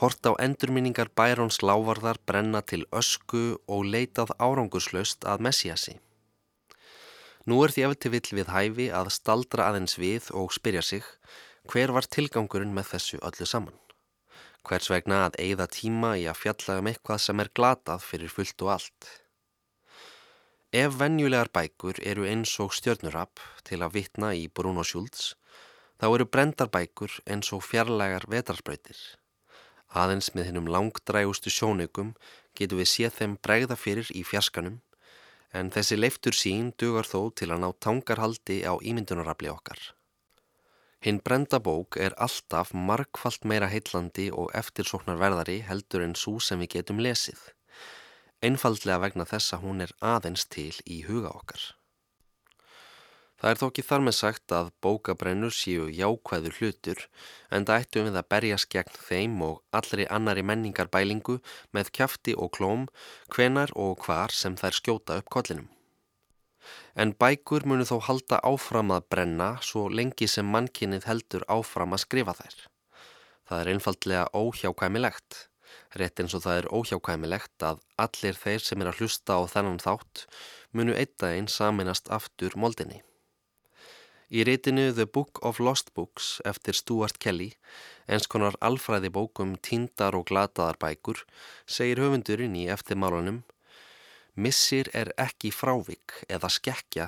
hort 0.02 0.22
á 0.22 0.38
endurminningar 0.38 1.10
Bærons 1.18 1.58
lávarðar 1.66 2.22
brenna 2.22 2.62
til 2.62 2.84
ösku 2.94 3.56
og 3.66 3.88
leitað 3.90 4.36
árangurslaust 4.38 5.26
að 5.26 5.42
Messiasi. 5.48 5.96
Nú 7.46 7.58
er 7.64 7.74
því 7.74 7.88
eftir 7.90 8.14
vill 8.14 8.38
við 8.38 8.54
hæfi 8.54 8.86
að 8.94 9.10
staldra 9.18 9.66
aðeins 9.72 9.98
við 9.98 10.30
og 10.30 10.54
spyrja 10.54 10.82
sig 10.82 11.02
hver 11.66 11.90
var 11.94 12.06
tilgangurinn 12.06 12.74
með 12.74 12.94
þessu 12.94 13.20
öllu 13.26 13.50
saman. 13.50 13.74
Hvers 14.66 14.88
vegna 14.90 15.20
að 15.28 15.36
eigða 15.44 15.68
tíma 15.70 16.16
í 16.18 16.24
að 16.26 16.40
fjalla 16.40 16.80
um 16.80 16.88
eitthvað 16.90 17.20
sem 17.22 17.42
er 17.42 17.50
glatað 17.54 18.02
fyrir 18.02 18.32
fullt 18.32 18.62
og 18.66 18.72
allt. 18.74 19.10
Ef 20.74 20.96
venjulegar 20.98 21.52
bækur 21.54 22.00
eru 22.02 22.26
eins 22.26 22.50
og 22.64 22.74
stjörnurapp 22.74 23.38
til 23.68 23.78
að 23.86 23.94
vitna 23.94 24.32
í 24.34 24.48
Bruno 24.50 24.82
Schultz, 24.82 25.36
þá 26.02 26.06
eru 26.08 26.26
brendar 26.26 26.72
bækur 26.74 27.14
eins 27.30 27.52
og 27.54 27.62
fjarlægar 27.62 28.26
vetrarspröytir. 28.32 28.98
Aðeins 29.94 30.32
með 30.34 30.50
hennum 30.50 30.70
langdrægustu 30.74 31.52
sjónaukum 31.54 32.16
getur 32.58 32.82
við 32.82 32.90
séð 32.90 33.20
þeim 33.20 33.36
bregða 33.38 33.78
fyrir 33.78 34.10
í 34.10 34.24
fjarskanum, 34.26 34.80
en 35.54 35.70
þessi 35.70 36.00
leiftur 36.00 36.34
sín 36.34 36.74
dugar 36.74 37.06
þó 37.06 37.30
til 37.38 37.52
að 37.54 37.62
ná 37.62 37.70
tangarhaldi 37.78 38.64
á 38.66 38.74
ímyndunarafli 38.82 39.54
okkar. 39.54 39.78
Hinn 41.06 41.20
brenda 41.22 41.60
bók 41.62 41.94
er 42.02 42.14
alltaf 42.18 42.72
markvallt 42.74 43.44
meira 43.46 43.68
heitlandi 43.70 44.24
og 44.34 44.48
eftirsóknarverðari 44.58 45.60
heldur 45.68 46.02
en 46.02 46.16
svo 46.18 46.40
sem 46.42 46.58
við 46.64 46.72
getum 46.72 46.98
lesið. 46.98 47.38
Einfaldlega 48.42 49.04
vegna 49.04 49.26
þess 49.30 49.54
að 49.54 49.62
hún 49.68 49.84
er 49.84 49.92
aðeins 50.02 50.48
til 50.50 50.72
í 50.82 50.96
huga 51.06 51.30
okkar. 51.30 51.62
Það 53.38 53.52
er 53.52 53.60
þó 53.60 53.64
ekki 53.68 53.86
þar 53.86 54.04
með 54.08 54.16
sagt 54.18 54.56
að 54.58 54.72
bókabrennur 54.82 55.54
séu 55.54 55.86
jákvæður 55.94 56.58
hlutur 56.58 57.06
en 57.54 57.68
það 57.70 57.86
ættum 57.86 58.10
við 58.10 58.20
að 58.24 58.28
berjast 58.34 58.70
gegn 58.74 59.00
þeim 59.06 59.38
og 59.46 59.62
allri 59.78 60.10
annari 60.18 60.42
menningar 60.42 60.90
bælingu 60.90 61.38
með 61.70 61.94
kjafti 62.00 62.34
og 62.34 62.50
klóm 62.58 62.90
hvenar 63.30 63.70
og 63.78 64.02
hvar 64.02 64.34
sem 64.34 64.58
þær 64.58 64.82
skjóta 64.82 65.22
upp 65.22 65.30
kollinum. 65.38 65.70
En 66.94 67.12
bækur 67.12 67.66
munu 67.68 67.84
þó 67.88 67.98
halda 68.08 68.40
áfram 68.46 68.94
að 68.94 69.08
brenna 69.12 69.50
svo 69.62 69.86
lengi 69.88 70.28
sem 70.30 70.48
mannkinnið 70.52 71.08
heldur 71.10 71.44
áfram 71.52 71.96
að 71.96 72.04
skrifa 72.06 72.36
þær. 72.38 72.56
Það 73.46 73.60
er 73.62 73.72
einfaldlega 73.72 74.28
óhjákvæmilegt. 74.34 75.42
Rétt 76.00 76.22
eins 76.22 76.34
og 76.36 76.44
það 76.46 76.60
er 76.60 76.70
óhjákvæmilegt 76.78 77.66
að 77.68 77.82
allir 78.00 78.38
þeir 78.38 78.64
sem 78.64 78.82
er 78.82 78.90
að 78.90 79.02
hlusta 79.02 79.36
á 79.38 79.42
þennan 79.50 79.82
þátt 79.82 80.24
munu 80.76 80.96
eitt 80.96 81.22
aðeins 81.22 81.56
saminast 81.60 82.10
aftur 82.12 82.56
moldinni. 82.58 83.02
Í 84.26 84.42
reytinu 84.42 84.88
The 84.90 85.06
Book 85.06 85.38
of 85.46 85.60
Lost 85.62 85.92
Books 85.94 86.40
eftir 86.50 86.74
Stuart 86.74 87.20
Kelly, 87.22 87.52
eins 88.10 88.26
konar 88.26 88.56
alfræði 88.58 89.12
bókum 89.14 89.54
tíndar 89.62 90.16
og 90.18 90.26
glataðar 90.26 90.80
bækur, 90.82 91.20
segir 91.62 92.02
höfundurinn 92.02 92.56
í 92.58 92.66
eftirmálunum 92.74 93.44
Missir 94.36 94.90
er 94.92 95.14
ekki 95.16 95.48
frávik 95.48 96.12
eða 96.28 96.50
skekkja 96.52 97.06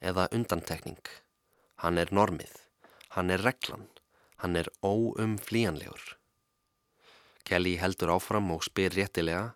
eða 0.00 0.30
undantekning. 0.32 1.02
Hann 1.84 2.00
er 2.00 2.08
normið, 2.08 2.54
hann 3.16 3.28
er 3.28 3.42
reglan, 3.44 3.84
hann 4.40 4.56
er 4.56 4.70
óumflíjanlegur. 4.80 6.16
Kelly 7.44 7.74
heldur 7.82 8.14
áfram 8.14 8.48
og 8.54 8.64
spyr 8.64 8.96
réttilega 8.96 9.50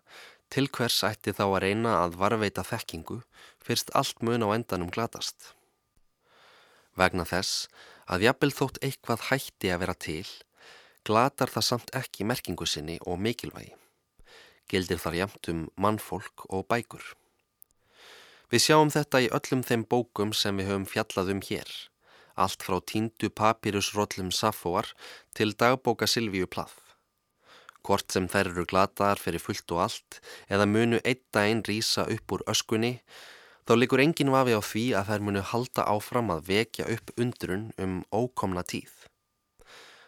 til 0.53 0.69
hvers 0.69 0.99
ætti 1.07 1.33
þá 1.33 1.45
að 1.47 1.61
reyna 1.63 1.95
að 2.03 2.17
varveita 2.21 2.65
þekkingu 2.67 3.17
fyrst 3.65 3.89
allt 3.97 4.21
mun 4.21 4.45
á 4.45 4.53
endanum 4.53 4.91
glatast. 4.93 5.55
Vegna 6.93 7.25
þess 7.25 7.65
að 8.05 8.27
jafnvel 8.27 8.51
þótt 8.53 8.77
eitthvað 8.85 9.25
hætti 9.31 9.73
að 9.73 9.81
vera 9.81 9.97
til, 9.97 10.27
glatar 11.01 11.49
það 11.49 11.67
samt 11.71 11.95
ekki 11.97 12.29
merkingu 12.29 12.69
sinni 12.69 12.99
og 13.01 13.17
mikilvægi. 13.17 13.73
Gildir 14.71 14.99
þar 15.01 15.19
jamt 15.19 15.49
um 15.51 15.67
mannfólk 15.77 16.47
og 16.49 16.65
bækur. 16.71 17.03
Við 18.49 18.61
sjáum 18.61 18.91
þetta 18.93 19.21
í 19.25 19.29
öllum 19.33 19.61
þeim 19.65 19.83
bókum 19.89 20.31
sem 20.33 20.57
við 20.57 20.69
höfum 20.69 20.87
fjallað 20.89 21.31
um 21.33 21.43
hér, 21.45 21.69
allt 22.37 22.65
frá 22.65 22.77
tíndu 22.91 23.29
papírusróllum 23.33 24.29
Safóar 24.29 24.91
til 25.37 25.53
dagbóka 25.57 26.07
Silvíu 26.09 26.47
Plath. 26.47 26.81
Hvort 27.85 28.13
sem 28.13 28.27
þær 28.29 28.51
eru 28.51 28.65
glataðar 28.69 29.21
fyrir 29.21 29.41
fullt 29.41 29.73
og 29.75 29.81
allt 29.85 30.19
eða 30.49 30.69
munu 30.69 31.01
eitt 31.03 31.25
daginn 31.35 31.65
rýsa 31.65 32.07
upp 32.09 32.37
úr 32.37 32.45
öskunni, 32.49 32.99
þá 33.65 33.73
likur 33.77 34.01
engin 34.01 34.33
vafi 34.33 34.57
á 34.57 34.61
því 34.61 34.85
að 34.97 35.11
þær 35.11 35.25
munu 35.27 35.43
halda 35.51 35.85
áfram 35.89 36.31
að 36.33 36.47
vekja 36.49 36.89
upp 36.95 37.13
undrun 37.21 37.67
um 37.81 37.99
ókomna 38.13 38.65
tíð. 38.65 38.93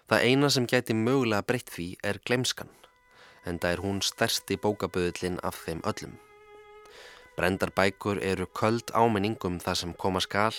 Það 0.09 0.25
eina 0.29 0.49
sem 0.53 0.65
gæti 0.69 0.95
mögulega 0.95 1.45
breytt 1.45 1.73
því 1.73 1.87
er 2.05 2.21
glemskan, 2.25 2.69
en 3.47 3.59
það 3.63 3.73
er 3.73 3.83
hún 3.85 3.99
stærsti 4.03 4.59
bókaböðlinn 4.61 5.39
af 5.47 5.63
þeim 5.65 5.83
öllum. 5.87 6.17
Brendar 7.37 7.69
bækur 7.69 8.17
eru 8.25 8.47
köld 8.57 8.89
áminningum 8.97 9.59
það 9.61 9.75
sem 9.81 9.91
koma 9.93 10.21
skal 10.25 10.55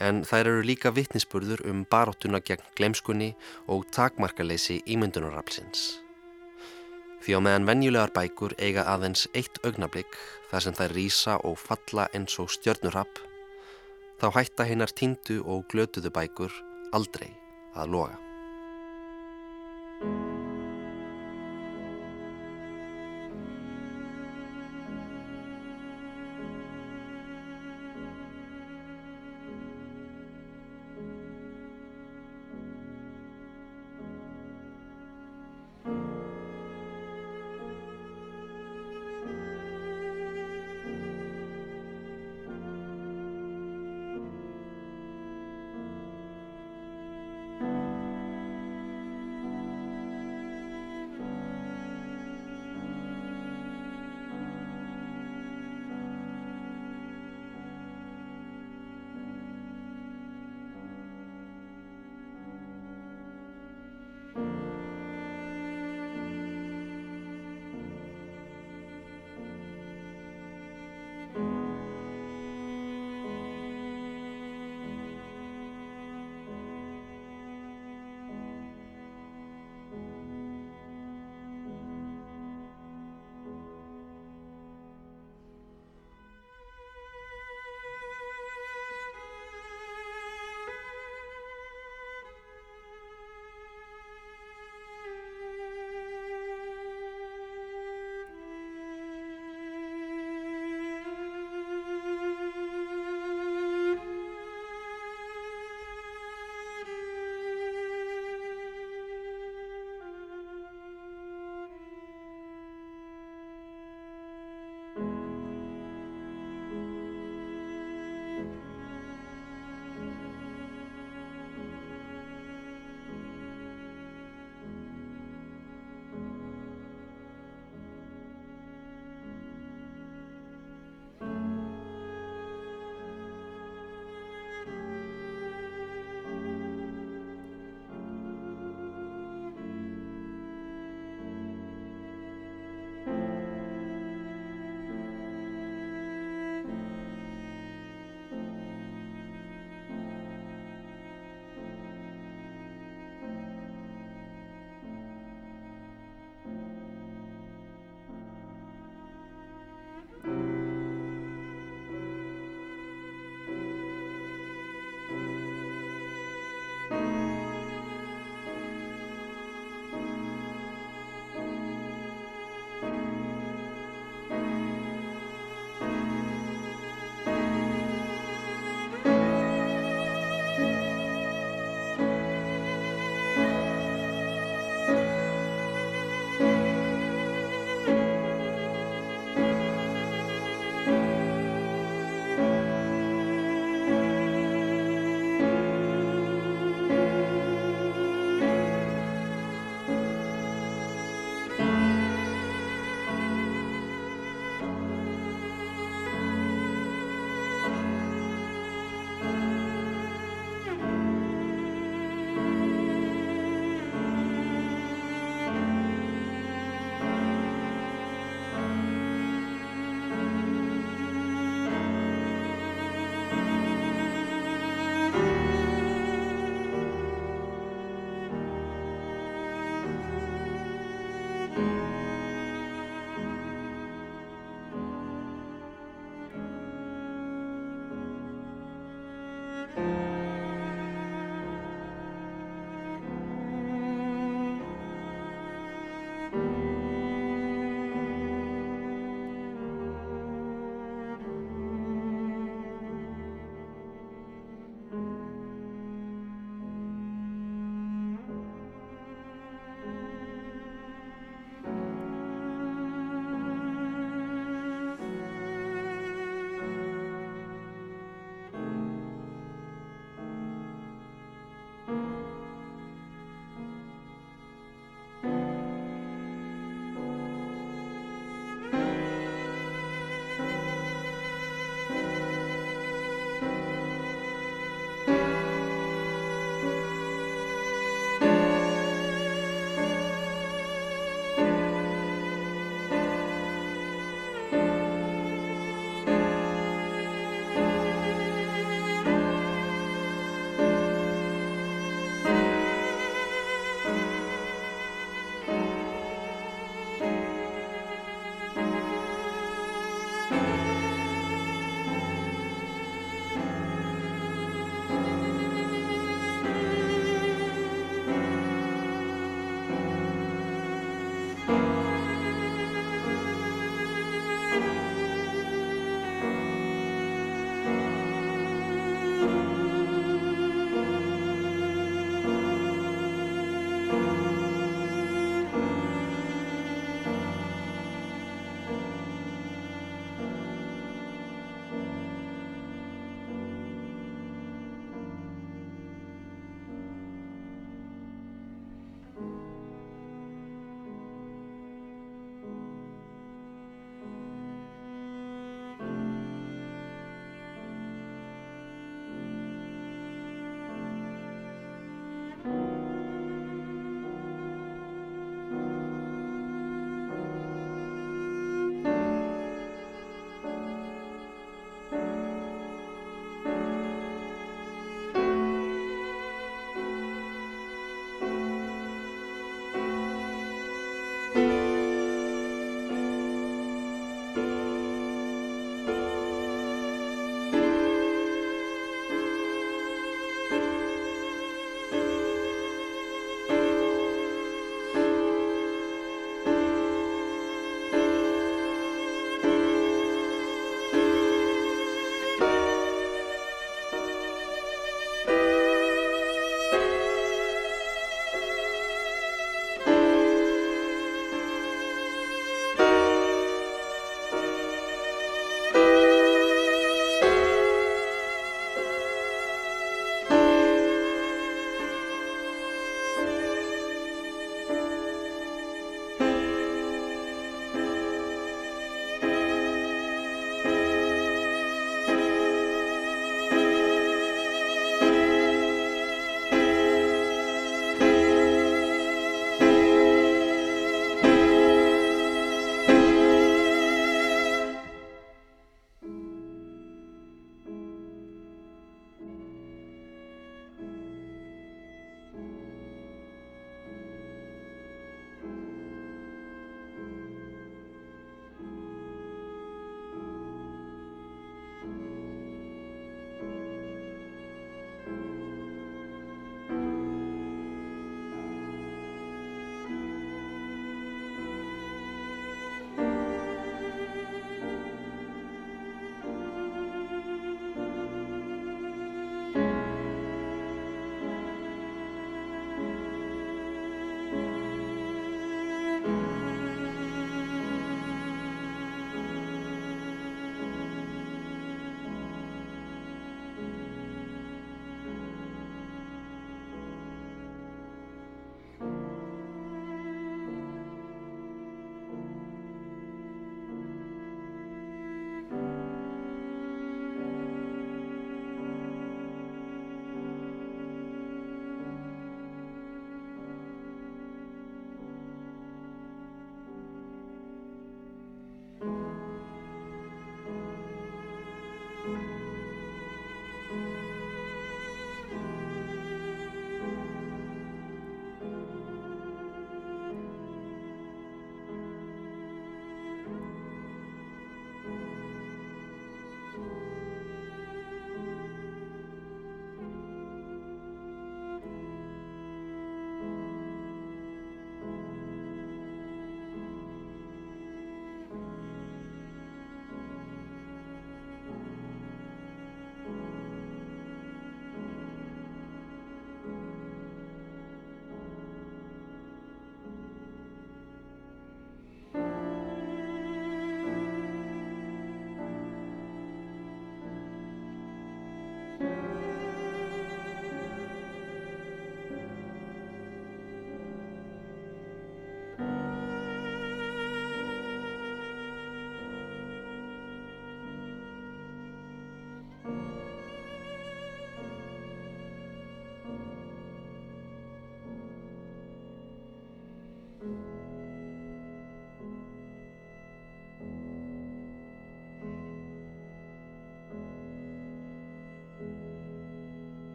en 0.00 0.22
þær 0.24 0.48
eru 0.54 0.62
líka 0.64 0.92
vittnisspurður 0.96 1.66
um 1.68 1.84
baróttuna 1.84 2.40
gegn 2.40 2.64
glemskunni 2.78 3.34
og 3.68 3.84
takmarkaleysi 3.92 4.80
ímyndunarrapsins. 4.88 6.00
Því 7.20 7.36
á 7.36 7.40
meðan 7.44 7.68
venjulegar 7.68 8.12
bækur 8.16 8.56
eiga 8.56 8.88
aðeins 8.88 9.28
eitt 9.36 9.60
augnablík 9.64 10.16
þar 10.50 10.64
sem 10.64 10.80
þær 10.80 10.96
rýsa 10.96 11.38
og 11.44 11.60
falla 11.60 12.08
eins 12.16 12.40
og 12.40 12.52
stjörnurrapp, 12.56 13.20
þá 14.20 14.28
hætta 14.40 14.68
hinnar 14.68 14.92
tindu 14.96 15.42
og 15.44 15.64
glötuðu 15.72 16.12
bækur 16.12 16.52
aldrei 16.96 17.32
að 17.76 17.96
loga. 17.96 18.23